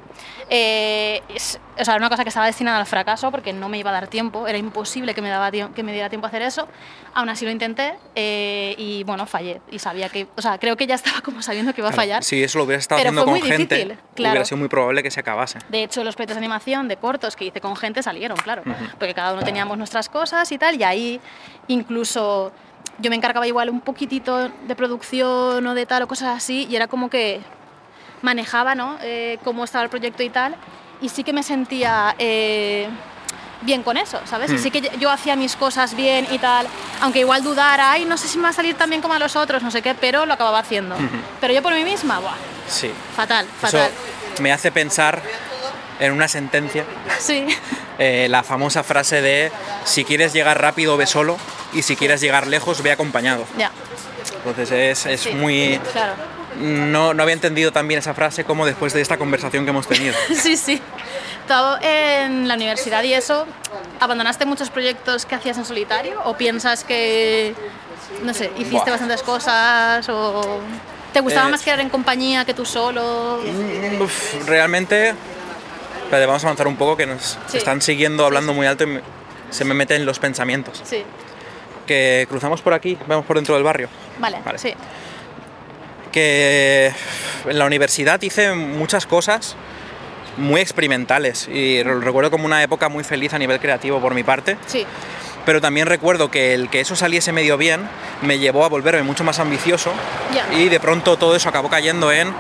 [0.49, 3.79] eh, es- o sea, era una cosa que estaba destinada al fracaso porque no me
[3.79, 6.43] iba a dar tiempo, era imposible que me, daba que me diera tiempo a hacer
[6.43, 6.69] eso.
[7.15, 9.61] Aún así lo intenté eh, y bueno, fallé.
[9.71, 12.03] Y sabía que, o sea, creo que ya estaba como sabiendo que iba a Claro,
[12.03, 12.23] fallar.
[12.25, 14.33] Si eso lo hubieras estado Pero haciendo fue con muy gente, difícil, claro.
[14.33, 15.59] hubiera sido muy probable que se acabase.
[15.69, 18.63] De hecho, los proyectos de animación, de cortos que hice con gente salieron, claro,
[18.99, 21.21] porque cada uno teníamos nuestras cosas y tal, y ahí
[21.69, 22.53] incluso
[22.99, 26.77] yo me encargaba igual un poquitito de producción o de tal o cosas así, y
[26.77, 27.41] era como que
[28.23, 28.97] manejaba, ¿no?
[29.03, 30.55] Eh, cómo estaba el proyecto y tal,
[31.01, 32.89] y sí que me sentía eh,
[33.63, 34.51] bien con eso, ¿sabes?
[34.53, 34.59] Y Hmm.
[34.59, 36.67] sí que yo hacía mis cosas bien y tal,
[37.01, 39.19] aunque igual dudara, ay, no sé si me va a salir tan bien como a
[39.19, 40.97] los otros, no sé qué, pero lo acababa haciendo.
[41.41, 42.35] Pero yo por mí misma, ¡buah!
[42.69, 42.91] Sí.
[43.17, 43.91] Fatal, fatal.
[44.35, 45.21] Eso me hace pensar
[46.03, 46.85] en una sentencia,
[47.19, 47.47] Sí.
[47.99, 49.53] eh, la famosa frase de
[49.85, 51.37] si quieres llegar rápido, ve solo,
[51.73, 53.45] y si quieres llegar lejos, ve acompañado.
[53.57, 53.71] Ya.
[54.45, 55.81] Entonces es, es Sí, muy...
[55.93, 56.15] Claro.
[56.61, 59.87] No, no había entendido tan bien esa frase como después de esta conversación que hemos
[59.87, 60.15] tenido.
[60.35, 60.81] Sí, sí.
[61.49, 63.47] Todo en la universidad y eso,
[64.01, 66.21] ¿abandonaste muchos proyectos que hacías en solitario?
[66.25, 67.55] ¿O piensas que,
[68.23, 68.91] no sé, hiciste Buah.
[68.91, 70.09] bastantes cosas?
[70.09, 70.61] ¿O
[71.13, 73.41] te gustaba Eh, más quedar en compañía que tú solo?
[73.45, 75.15] Mm, uf, realmente...
[76.13, 77.57] Vamos a avanzar un poco que nos Sí.
[77.59, 79.01] están siguiendo hablando muy alto y
[79.51, 80.81] se me meten los pensamientos.
[80.85, 81.03] Sí.
[81.87, 83.89] Que cruzamos por aquí, vamos por dentro del barrio.
[84.19, 84.59] Vale, Vale.
[84.59, 84.75] sí.
[86.13, 86.93] que
[87.47, 89.57] en la universidad hice muchas cosas
[90.37, 94.23] muy experimentales y lo recuerdo como una época muy feliz a nivel creativo por mi
[94.23, 94.59] parte.
[94.67, 94.87] Sí.
[95.47, 97.89] Pero también recuerdo que el que eso saliese medio bien
[98.21, 99.91] me llevó a volverme mucho más ambicioso
[100.57, 102.33] y de pronto todo eso acabó cayendo en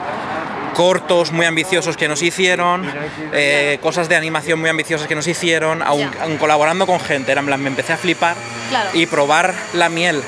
[0.74, 2.90] cortos muy ambiciosos que nos hicieron,
[3.32, 7.46] eh, cosas de animación muy ambiciosas que nos hicieron, aun, colaborando con gente, era en
[7.46, 8.36] plan, me empecé a flipar
[8.70, 8.90] Claro.
[8.94, 10.22] y probar la miel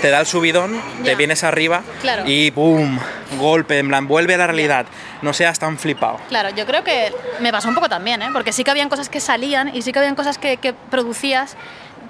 [0.00, 2.22] te da el subidón, te vienes arriba Claro.
[2.26, 2.98] y ¡boom!
[3.38, 4.86] Golpe, en plan, vuelve a la realidad,
[5.22, 6.18] no seas tan flipado.
[6.30, 8.28] Claro, yo creo que me pasó un poco también, ¿eh?
[8.32, 11.56] porque sí que habían cosas que salían y sí que habían cosas que, que producías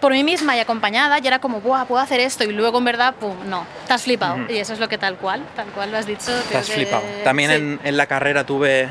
[0.00, 2.44] por mí misma y acompañada y era como, ¡buah, puedo hacer esto!
[2.44, 3.36] Y luego en verdad, ¡pum!
[3.46, 4.36] No, te has flipado.
[4.44, 4.52] Ujú.
[4.52, 6.32] Y eso es lo que tal cual, tal cual lo has dicho.
[6.50, 7.02] Te has que- flipado.
[7.24, 7.56] También sí.
[7.56, 8.88] en, en la carrera tuve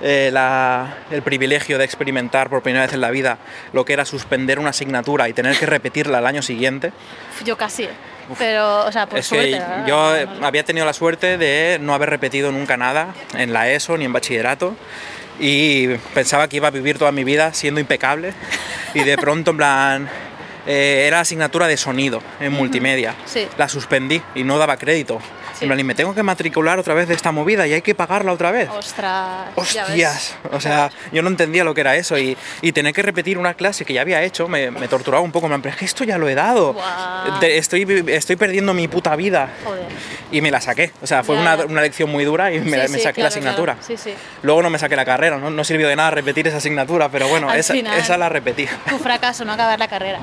[0.00, 3.38] eh, la- el privilegio de experimentar por primera vez en la vida
[3.72, 6.92] lo que era suspender una asignatura y tener que repetirla al año siguiente.
[7.44, 7.88] Yo casi,
[8.38, 9.50] pero, o sea, por es suerte.
[9.52, 9.86] que ¿verdad?
[9.86, 13.96] yo No había tenido la suerte de no haber repetido nunca nada en la ESO
[13.98, 14.74] ni en bachillerato
[15.42, 18.32] y pensaba que iba a vivir toda mi vida siendo impecable
[18.94, 20.08] y de pronto en plan
[20.68, 23.16] eh, era asignatura de sonido en multimedia.
[23.26, 23.48] Sí.
[23.58, 25.18] La suspendí y no daba crédito.
[25.62, 25.66] Sí.
[25.66, 27.94] En plan, y me tengo que matricular otra vez de esta movida y hay que
[27.94, 28.68] pagarla otra vez.
[28.70, 29.48] Ostras.
[29.54, 33.38] Hostias, o sea, yo no entendía lo que era eso y, y tener que repetir
[33.38, 36.04] una clase que ya había hecho me, me torturaba un poco, me es que esto
[36.04, 36.76] ya lo he dado.
[37.40, 39.84] Te- estoy, estoy perdiendo mi puta vida Joder.
[40.30, 42.92] y me la saqué, o sea, fue una, una lección muy dura y me, Sí,
[42.92, 43.74] me sí, saqué la asignatura.
[43.74, 43.86] claro.
[43.86, 44.14] Sí, sí.
[44.42, 47.28] Luego no me saqué la carrera, no, no sirvió de nada repetir esa asignatura, pero
[47.28, 47.98] bueno, esa, final.
[47.98, 48.66] esa la repetí.
[48.88, 50.18] Tu fracaso, no acabar la carrera.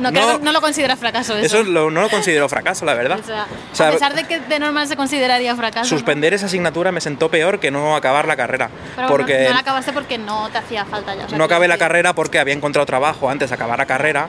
[0.00, 1.58] No, creo no lo consideras fracaso eso.
[1.58, 3.18] Eso lo- no lo considero fracaso, la verdad.
[3.22, 5.80] O sea, O sea, a pesar de que de normal se consideraría fracaso.
[5.84, 5.98] ¿no?
[5.98, 9.54] Suspender esa asignatura me sentó peor que no acabar la carrera, Pero porque no, no
[9.54, 11.26] la acabaste porque no te hacía falta ya.
[11.26, 14.28] o sea, no acabé la carrera porque había encontrado trabajo antes de acabar la carrera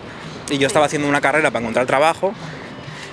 [0.50, 2.34] y yo estaba haciendo una carrera para encontrar trabajo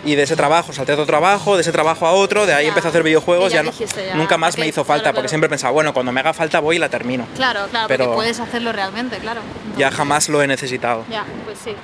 [0.05, 2.65] y de ese trabajo salté a otro trabajo, de ese trabajo a otro, de ahí
[2.65, 2.69] Ya.
[2.69, 5.17] empecé a hacer videojuegos, ya ya, no- dijiste, ya, nunca más me hizo falta claro.
[5.17, 7.27] porque siempre pensaba, bueno, cuando me haga falta voy y la termino.
[7.35, 9.41] Claro, claro, Pero- porque puedes hacerlo realmente, claro.
[9.77, 11.05] Ya jamás lo he necesitado.
[11.11, 11.75] Ya, pues sí.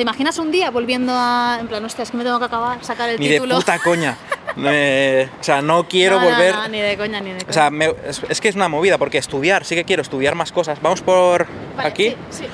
[0.00, 1.58] ¿Te imaginas un día volviendo a.
[1.60, 3.56] En plan, hostia, es que me tengo que acabar, sacar el Ni de título?
[3.56, 4.16] puta coña.
[4.66, 6.54] Eh, o sea, no quiero No, no, volver...
[6.54, 7.50] no, ni de coña, ni de coña.
[7.50, 10.34] O sea, me- es, es que es una movida, porque estudiar, sí que quiero estudiar
[10.34, 10.80] más cosas.
[10.82, 11.46] Vamos por
[11.76, 12.08] Vale, aquí.
[12.30, 12.44] Sí, sí.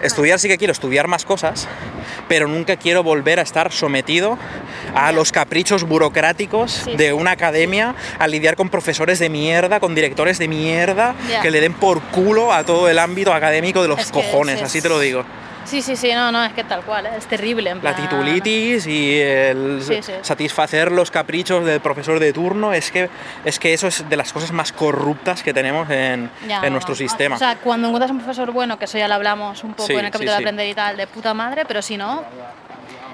[0.00, 1.66] Estudiar sí que quiero estudiar más cosas,
[2.28, 4.38] pero nunca quiero volver a estar sometido
[4.94, 9.94] a los caprichos burocráticos Sí, de una academia, a lidiar con profesores de mierda, con
[9.96, 13.98] directores de mierda, que le den por culo a todo el ámbito académico de los
[13.98, 15.24] Es cojones, es- así te lo digo.
[15.66, 17.10] Sí, sí, sí, no, no, es que tal cual, ¿eh?
[17.18, 17.70] es terrible.
[17.70, 20.12] En La plan- titulitis y el Sí, sí.
[20.22, 23.10] satisfacer los caprichos del profesor de turno, es que,
[23.44, 26.92] es que eso es de las cosas más corruptas que tenemos en, Ya, en nuestro
[26.92, 26.96] no.
[26.98, 27.36] sistema.
[27.36, 29.94] O sea, cuando encuentras un profesor bueno, que eso ya lo hablamos un poco Sí,
[29.94, 32.22] en el capítulo de aprender y tal, de puta madre, pero si no,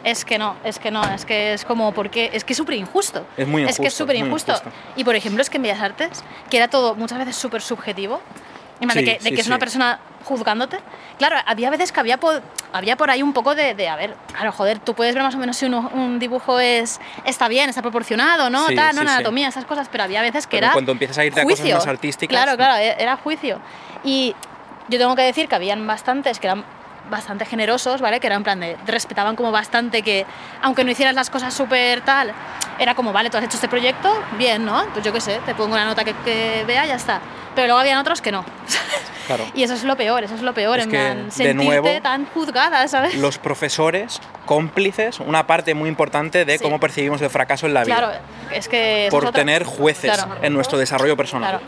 [0.04, 2.74] es que no, es que no, es que es como porque es que es súper
[2.74, 3.24] injusto.
[3.36, 4.52] Es muy Es que es injusto, súper injusto.
[4.52, 4.70] injusto.
[4.96, 8.20] Y por ejemplo, es que en Bellas Artes, que era todo muchas veces súper subjetivo,
[8.82, 10.78] en plan de que, de sí, que es una persona juzgándote.
[11.18, 14.14] Claro, había veces que había por, había por ahí un poco de, de, a ver,
[14.32, 17.82] claro, joder, tú puedes ver más o menos si un dibujo es está bien, está
[17.82, 18.68] proporcionado, ¿no?
[18.68, 19.08] Sí, Tal, no, sí.
[19.08, 21.68] anatomía, esas cosas, pero había veces que Pero era cuando empiezas a irte a cosas
[21.68, 23.60] más artísticas- Claro, claro, e- era juicio.
[24.04, 24.34] Y
[24.88, 26.64] yo tengo que decir que habían bastantes que eran
[27.10, 28.20] bastante generosos, ¿vale?
[28.20, 30.24] Que eran en plan de, te respetaban como bastante que,
[30.62, 32.32] aunque no hicieras las cosas súper tal,
[32.78, 34.84] era como, vale, tú has hecho este proyecto, bien, ¿no?
[34.92, 37.20] Pues yo qué sé, te pongo una nota que, que vea y ya está.
[37.54, 38.44] Pero luego habían otros que no.
[39.24, 39.44] Claro.
[39.54, 41.64] y eso es lo peor, eso es lo peor, Es en que, plan, de sentirte
[41.64, 43.14] nuevo, tan juzgada, ¿sabes?
[43.14, 46.64] los profesores cómplices, una parte muy importante de Sí.
[46.64, 47.96] cómo percibimos el fracaso en la vida.
[47.98, 48.12] Claro,
[48.52, 49.06] es que...
[49.12, 50.36] por es tener jueces Claro.
[50.42, 51.50] en nuestro desarrollo personal.
[51.60, 51.64] Claro.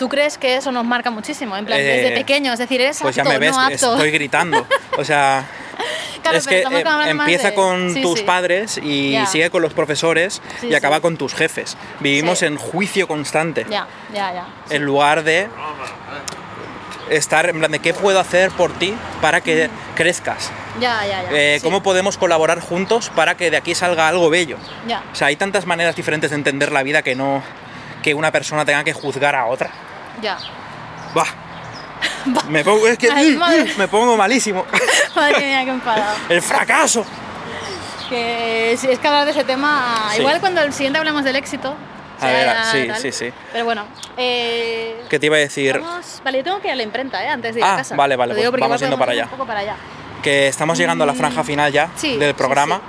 [0.00, 1.54] ¿Tú crees que eso nos marca muchísimo?
[1.58, 3.74] En plan, Eh, desde pequeño, es decir, eres Pues ya apto, me ves, no apto.
[3.92, 4.66] estoy gritando.
[4.96, 5.44] O sea,
[6.22, 6.64] Claro, es que eh,
[7.08, 8.24] empieza de- con sí, tus sí.
[8.24, 9.26] padres y Ya.
[9.26, 11.76] sigue con los profesores Sí, y acaba con tus jefes.
[12.00, 13.66] Vivimos en juicio constante.
[13.68, 14.46] Ya, ya, ya.
[14.70, 15.48] En lugar de
[17.10, 20.50] estar en plan de qué puedo hacer por ti para que crezcas.
[20.80, 21.28] Ya, ya, ya.
[21.32, 21.60] Eh.
[21.62, 24.56] ¿Cómo podemos colaborar juntos para que de aquí salga algo bello?
[24.86, 25.02] Ya.
[25.12, 27.42] O sea, hay tantas maneras diferentes de entender la vida que no
[28.02, 29.70] que una persona tenga que juzgar a otra.
[30.22, 30.38] Ya.
[31.14, 31.26] Bah.
[32.48, 33.72] Me pongo, es que Ay, madre.
[33.76, 34.64] me pongo malísimo.
[35.16, 36.16] Madre mía, qué enfadado.
[36.28, 37.04] El fracaso.
[38.08, 40.08] Que si es que hablar de ese tema.
[40.12, 40.20] Sí.
[40.20, 41.74] Igual cuando el siguiente hablemos del éxito.
[42.18, 42.96] A sea ver, sí, tal.
[43.00, 43.32] sí, sí.
[43.52, 43.84] Pero bueno.
[44.16, 45.78] Eh, ¿Qué te iba a decir?
[45.80, 47.28] vamos- Vale, yo tengo que ir a la imprenta, ¿eh?
[47.28, 47.96] Antes de ir Ah, a casa.
[47.96, 49.24] vale, vale, pues vamos yendo para allá.
[49.24, 49.76] Un poco para allá.
[50.22, 52.80] Que estamos llegando a la franja final ya Mm, sí, del sí, programa.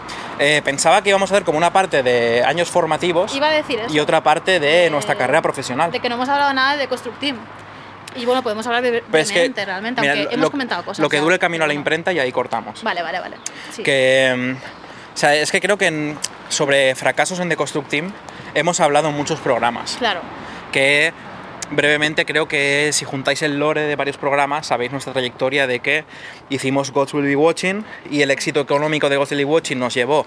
[0.44, 3.80] Eh, pensaba que íbamos a hacer como una parte de años formativos Iba a decir
[3.80, 3.94] eso.
[3.94, 5.92] y otra parte de nuestra carrera profesional.
[5.92, 7.38] De que no hemos hablado nada de Constructeam.
[8.16, 10.84] Y bueno, podemos hablar de Pero es que, brevemente, realmente, mira, aunque lo- hemos comentado
[10.84, 11.00] cosas.
[11.00, 12.82] Lo que ya, dure el camino a la imprenta y ahí cortamos.
[12.84, 13.38] Vale, vale, vale.
[13.72, 13.84] Sí.
[13.84, 14.34] Que.
[14.36, 15.88] mm, O sea, es que creo que.
[15.88, 16.18] en-
[16.50, 18.12] sobre fracasos en The Construct Team
[18.54, 19.96] hemos hablado en muchos programas.
[20.00, 20.20] Claro.
[20.74, 21.14] Que
[21.72, 26.04] brevemente creo que si juntáis el lore de varios programas, sabéis nuestra trayectoria de que
[26.50, 29.94] hicimos Gods Will Be Watching y el éxito económico de Gods Will Be Watching nos
[29.94, 30.26] llevó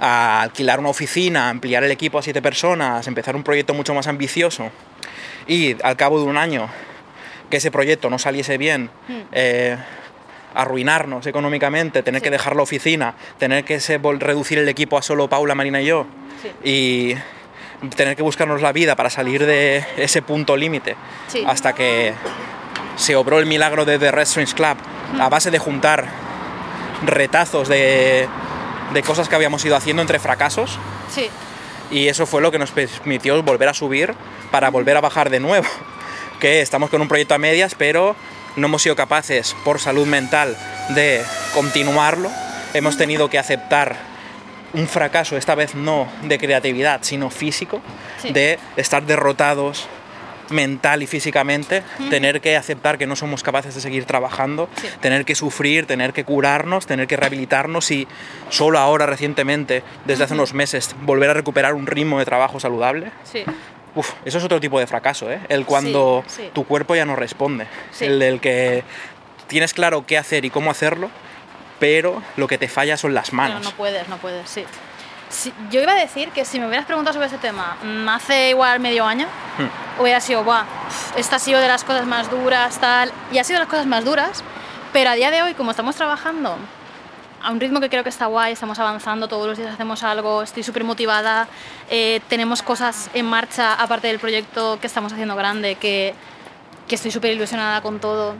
[0.00, 4.06] a alquilar una oficina, ampliar el equipo a siete personas, empezar un proyecto mucho más
[4.06, 4.70] ambicioso
[5.46, 6.68] y al cabo de un año
[7.50, 9.20] que ese proyecto no saliese bien, Hmm.
[9.32, 9.76] eh,
[10.54, 12.24] arruinarnos económicamente, tener Sí.
[12.24, 13.78] que dejar la oficina, tener que
[14.18, 16.06] reducir el equipo a solo Paula, Marina y yo
[16.42, 16.68] Sí.
[16.68, 17.14] y
[17.96, 20.96] tener que buscarnos la vida para salir de ese punto límite
[21.28, 21.44] Sí.
[21.46, 22.12] hasta que
[22.96, 24.76] se obró el milagro de The Restaurants Club
[25.18, 26.06] a base de juntar
[27.06, 28.28] retazos de,
[28.92, 30.78] de cosas que habíamos ido haciendo entre fracasos
[31.14, 31.28] Sí.
[31.90, 34.14] y eso fue lo que nos permitió volver a subir
[34.50, 35.66] para volver a bajar de nuevo.
[36.40, 38.16] Que estamos con un proyecto a medias, pero
[38.56, 40.56] no hemos sido capaces, por salud mental,
[40.88, 41.22] de
[41.52, 42.30] continuarlo.
[42.72, 43.96] Hemos tenido que aceptar
[44.74, 47.80] un fracaso, esta vez no de creatividad, sino físico,
[48.18, 48.32] Sí.
[48.32, 49.88] de estar derrotados
[50.50, 54.88] mental y físicamente, tener que aceptar que no somos capaces de seguir trabajando, Sí.
[55.00, 58.08] tener que sufrir, tener que curarnos, tener que rehabilitarnos y
[58.48, 63.12] solo ahora recientemente, desde hace unos meses, volver a recuperar un ritmo de trabajo saludable.
[63.22, 63.44] Sí.
[63.94, 65.38] Uf, eso es otro tipo de fracaso, ¿eh?
[65.48, 67.66] El cuando Sí, tu cuerpo ya no responde.
[68.00, 68.82] El del que
[69.46, 71.10] tienes claro qué hacer y cómo hacerlo,
[71.80, 73.62] pero lo que te falla son las No, manos.
[73.64, 74.64] no puedes, no puedes, sí.
[75.70, 78.78] Yo iba a decir que si me hubieras preguntado sobre ese tema mm, hace igual
[78.80, 79.26] medio año,
[79.58, 80.00] Hmm.
[80.02, 80.64] hubiera sido, guau,
[81.16, 83.86] esta ha sido de las cosas más duras, tal, y ha sido de las cosas
[83.86, 84.42] más duras,
[84.92, 86.56] pero a día de hoy, como estamos trabajando
[87.42, 90.42] a un ritmo que creo que está guay, estamos avanzando, todos los días hacemos algo,
[90.42, 91.46] estoy súper motivada,
[91.90, 96.14] eh, tenemos cosas en marcha, aparte del proyecto que estamos haciendo grande, que,
[96.88, 98.34] que estoy súper ilusionada con todo.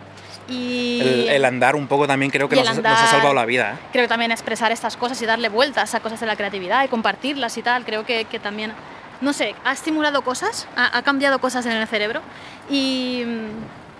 [0.51, 3.09] Y El, el andar un poco también creo que nos, ha- nos ha andar.
[3.09, 3.75] salvado la vida.
[3.75, 3.87] ¿eh?
[3.93, 6.89] creo que también expresar estas cosas y darle vueltas a cosas de la creatividad y
[6.89, 8.73] compartirlas y tal, creo que, que también,
[9.21, 12.21] no sé, ha estimulado cosas, ha, ha cambiado cosas en el cerebro
[12.69, 13.25] y,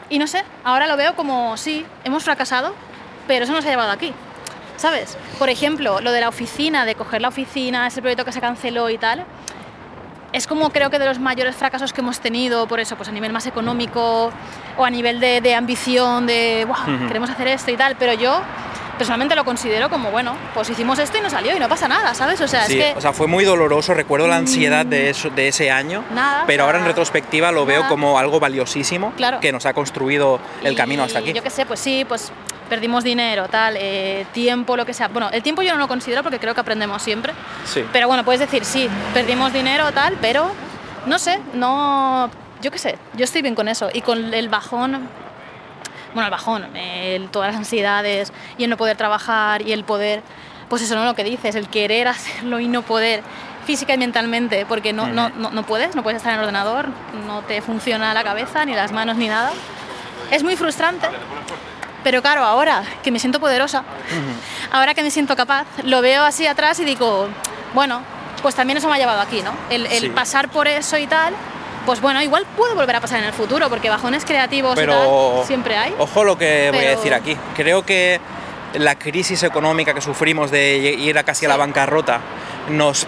[0.09, 2.75] y no sé, ahora lo veo como, sí, hemos fracasado,
[3.29, 4.13] pero eso nos ha llevado aquí,
[4.77, 5.17] ¿sabes?
[5.39, 8.91] Por ejemplo, lo de la oficina, de coger la oficina, ese proyecto que se canceló
[8.91, 9.25] y tal,
[10.33, 13.13] es como creo que de los mayores fracasos que hemos tenido, por eso, pues a
[13.13, 14.33] nivel más económico
[14.77, 17.07] o a nivel de, de ambición, de "Buah, Ujú.
[17.09, 18.41] queremos hacer esto y tal, pero yo
[18.97, 22.13] personalmente lo considero como, bueno, pues hicimos esto y no salió y no pasa nada,
[22.15, 22.39] ¿sabes?
[22.43, 22.99] O sea, Sí, es que...
[22.99, 26.65] o sea, fue muy doloroso, recuerdo la ansiedad de, eso, de ese año, Nada, pero
[26.65, 29.41] ahora en retrospectiva lo veo como algo valiosísimo Claro.
[29.41, 31.33] que nos ha construido el y camino hasta aquí.
[31.33, 32.31] Yo qué sé, pues sí, pues
[32.71, 35.09] perdimos dinero, tal, eh, tiempo, lo que sea.
[35.09, 37.35] Bueno, el tiempo yo no lo considero porque creo que aprendemos siempre.
[37.67, 37.85] Sí.
[37.93, 40.51] Pero bueno, puedes decir, sí, perdimos dinero, tal, pero
[41.05, 42.31] no sé, no.
[42.63, 43.91] Yo qué sé, yo estoy bien con eso.
[43.93, 45.09] Y con el bajón,
[46.15, 50.23] bueno, el bajón, el- todas las ansiedades y el no poder trabajar y el poder,
[50.69, 53.23] pues eso no lo que dices, el querer hacerlo y no poder
[53.67, 56.89] física y mentalmente, porque no, no, no, no puedes, no puedes estar en el ordenador,
[57.27, 59.51] no te funciona la cabeza, ni las manos, ni nada.
[60.31, 61.07] Es muy frustrante.
[62.03, 63.85] Pero claro, ahora que me siento poderosa,
[64.73, 67.29] ahora que me siento capaz, lo veo así atrás y digo,
[67.75, 68.03] bueno,
[68.43, 69.53] pues también eso me ha llevado aquí, ¿no?
[69.69, 70.09] El, el Sí.
[70.11, 71.35] pasar por eso y tal,
[71.85, 75.09] pues bueno, igual puede volver a pasar en el futuro, porque bajones creativos y tal
[75.47, 75.95] siempre hay.
[75.99, 77.37] Ojo lo que voy a decir aquí.
[77.55, 78.19] Creo que
[78.75, 82.21] la crisis económica que sufrimos de ir a casi a la bancarrota
[82.71, 83.07] nos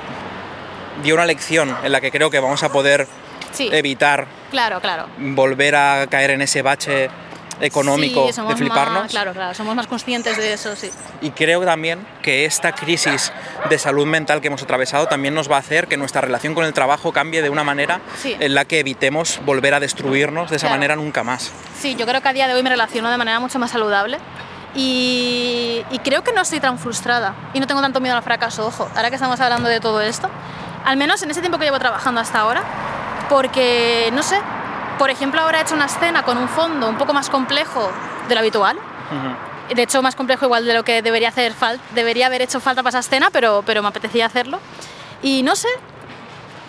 [1.03, 3.07] dio una lección en la que creo que vamos a poder
[3.53, 5.07] Sí, evitar claro, claro.
[5.19, 7.11] volver a caer en ese bache
[7.67, 9.03] económico Sí, de fliparnos.
[9.05, 10.91] Más, claro, claro, somos más conscientes de eso, sí.
[11.21, 13.33] Y creo también que esta crisis
[13.71, 16.65] de salud mental que hemos atravesado también nos va a hacer que nuestra relación con
[16.65, 18.37] el trabajo cambie de una manera Sí.
[18.39, 20.77] en la que evitemos volver a destruirnos de esa Claro.
[20.79, 21.53] manera nunca más.
[21.81, 24.19] Sí, yo creo que a día de hoy me relaciono de manera mucho más saludable
[24.75, 28.67] y, y creo que no estoy tan frustrada y no tengo tanto miedo al fracaso,
[28.67, 30.29] ojo, ahora que estamos hablando de todo esto,
[30.85, 32.63] al menos en ese tiempo que llevo trabajando hasta ahora,
[33.29, 34.37] porque, no sé,
[35.03, 37.91] por ejemplo ahora he hecho una escena con un fondo un poco más complejo
[38.29, 38.79] de lo habitual,
[39.75, 41.53] de hecho más complejo igual de lo que debería, hacer
[41.93, 44.61] debería haber hecho falta para esa escena, pero, pero me apetecía hacerlo.
[45.21, 45.67] Y no sé,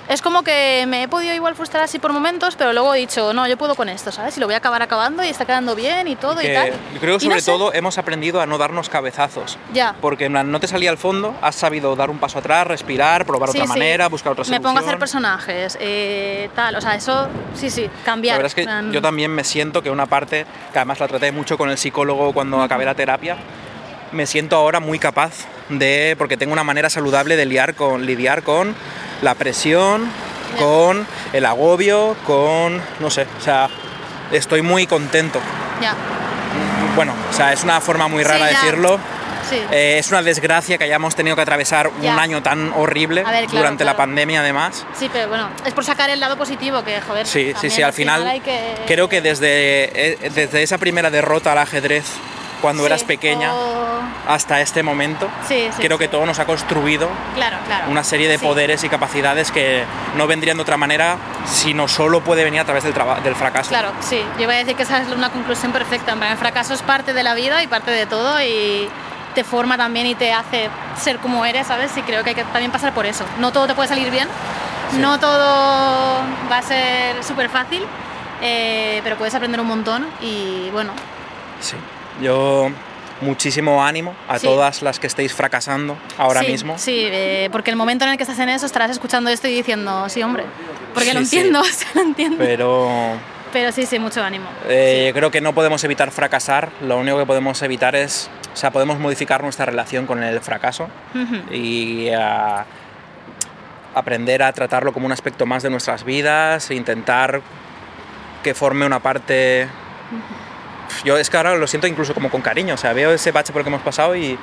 [0.09, 3.33] es como que me he podido igual frustrar así por momentos, pero luego he dicho,
[3.33, 4.35] no, yo puedo con esto, ¿sabes?
[4.37, 6.71] Y lo voy a acabar acabando y está quedando bien y todo y tal.
[6.93, 9.57] yo creo que no sobre sé, todo hemos aprendido a no darnos cabezazos.
[9.73, 9.95] Ya.
[10.01, 13.57] Porque no te salía al fondo, has sabido dar un paso atrás, respirar, probar Sí,
[13.57, 13.79] otra sí.
[13.79, 14.63] manera, buscar otra Me solución.
[14.63, 18.33] pongo a hacer personajes, eh, tal, o sea, eso, sí, sí, cambiar.
[18.33, 21.07] La verdad es que plan, yo también me siento que una parte, que además la
[21.07, 23.37] traté mucho con el psicólogo cuando acabé la terapia,
[24.13, 25.33] me siento ahora muy capaz
[25.69, 28.75] de, porque tengo una manera saludable de liar con, lidiar con
[29.21, 30.09] la presión,
[30.59, 33.69] con el agobio, con, no sé, o sea,
[34.31, 35.39] estoy muy contento.
[35.81, 35.95] Ya,
[36.95, 38.99] Bueno, o sea, es una forma muy Sí, rara de decirlo,
[39.49, 39.57] sí.
[39.71, 42.13] Eh, es una desgracia que hayamos tenido que atravesar Ya.
[42.13, 44.85] un año tan horrible A ver, claro, durante la pandemia, además.
[44.97, 47.25] Sí, pero bueno, es por sacar el lado positivo, que joder.
[47.25, 48.75] Sí, sí, sí, al final, que...
[48.85, 52.05] creo que desde, eh, desde esa primera derrota al ajedrez,
[52.63, 56.45] cuando Sí, eras pequeña, o- hasta este momento, Sí, sí, creo que todo nos ha
[56.45, 57.91] construido Claro, claro.
[57.91, 59.83] una serie de poderes y capacidades que
[60.15, 62.93] no vendrían de otra manera, sino solo puede venir a través del,
[63.35, 63.69] fracaso.
[63.69, 64.23] Claro, sí.
[64.37, 66.13] Yo iba a decir que esa es una conclusión perfecta.
[66.31, 68.87] El fracaso es parte de la vida y parte de todo y
[69.35, 71.91] te forma también y te hace ser como eres, ¿sabes?
[71.97, 73.25] Y creo que hay que también pasar por eso.
[73.39, 74.29] No todo te puede salir bien,
[74.99, 77.83] no todo va a ser súper fácil,
[78.41, 80.93] eh, pero puedes aprender un montón y bueno,
[81.59, 81.75] Sí.
[82.21, 82.69] Yo
[83.21, 84.45] muchísimo ánimo a Sí.
[84.47, 86.77] todas las que estéis fracasando ahora sí, mismo.
[86.77, 89.53] Sí, eh, porque el momento en el que estás en eso estarás escuchando esto y
[89.55, 90.43] diciendo, sí, hombre,
[90.93, 92.37] porque lo Sí, entiendo, sí, lo entiendo.
[92.39, 92.89] Pero
[93.53, 94.45] Pero sí, sí, mucho ánimo.
[94.67, 98.71] eh, creo que no podemos evitar fracasar, lo único que podemos evitar es, o sea,
[98.71, 100.89] podemos modificar nuestra relación con el fracaso
[101.51, 102.65] y ah,
[103.95, 107.41] aprender a tratarlo como un aspecto más de nuestras vidas, e intentar
[108.43, 109.67] que forme una parte...
[111.03, 113.51] Yo es que ahora lo siento incluso como con cariño, o sea, veo ese bache
[113.53, 114.37] por el que hemos pasado y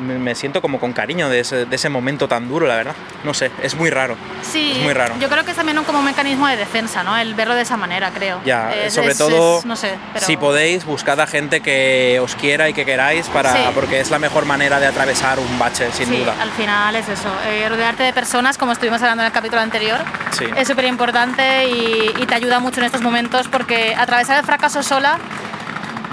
[0.00, 2.94] me siento como con cariño de ese, de ese momento tan duro, la verdad.
[3.24, 4.16] No sé, es muy raro.
[4.40, 5.14] Sí, Es muy raro.
[5.20, 7.16] Yo creo que es también un, como un mecanismo de defensa, ¿no?
[7.16, 8.40] El verlo de esa manera, creo.
[8.44, 12.34] Ya, Es- sobre es- todo, no sé, pero- si podéis, buscad a gente que os
[12.34, 13.58] quiera y que queráis, para, Sí.
[13.74, 16.34] porque es la mejor manera de atravesar un bache, sin sí, duda.
[16.40, 17.28] al final es eso.
[17.46, 19.98] eh, rodearte de personas, como estuvimos hablando en el capítulo anterior,
[20.36, 20.46] Sí.
[20.56, 24.82] es súper importante y, y te ayuda mucho en estos momentos porque atravesar el fracaso
[24.82, 25.18] sola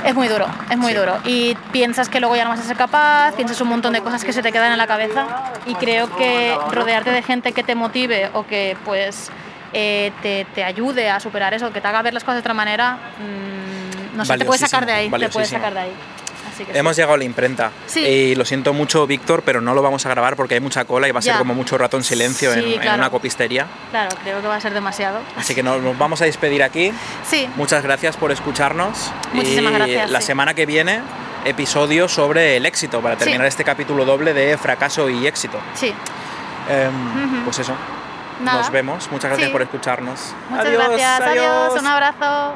[0.05, 0.97] es muy duro, es muy Sí.
[0.97, 1.17] duro.
[1.25, 4.23] Y piensas que luego ya no vas a ser capaz, piensas un montón de cosas
[4.23, 5.25] que se te quedan en la cabeza
[5.65, 9.29] y creo que rodearte de gente que te motive o que pues
[9.73, 12.53] eh, te, te ayude a superar eso, que te haga ver las cosas de otra
[12.55, 15.59] manera, mm, no sé, te puedes sacar de ahí, te Valiosísimo.
[15.59, 15.91] sacar de ahí.
[16.59, 16.77] Así que sí.
[16.77, 17.71] Hemos llegado a la imprenta.
[17.87, 18.01] Sí.
[18.01, 21.07] Y lo siento mucho, Víctor, pero no lo vamos a grabar porque hay mucha cola
[21.07, 23.65] y va a ser como mucho rato en silencio en- una copistería.
[23.91, 25.19] Claro, creo que va a ser demasiado.
[25.37, 26.91] Así que nos, vamos a despedir aquí.
[27.27, 29.11] Sí, Muchas gracias por escucharnos.
[29.33, 31.01] Muchísimas y gracias, La semana que viene,
[31.45, 33.47] episodio sobre el éxito, para terminar Sí.
[33.49, 35.57] este capítulo doble de fracaso y éxito.
[35.75, 35.93] sí.
[36.69, 37.43] Em.
[37.45, 37.73] Pues eso.
[38.41, 38.59] Nada.
[38.59, 39.09] Nos vemos.
[39.11, 39.51] Muchas gracias Sí.
[39.51, 40.33] por escucharnos.
[40.49, 41.21] Muchas adiós, gracias.
[41.21, 41.73] Adiós.
[41.81, 42.55] Un abrazo.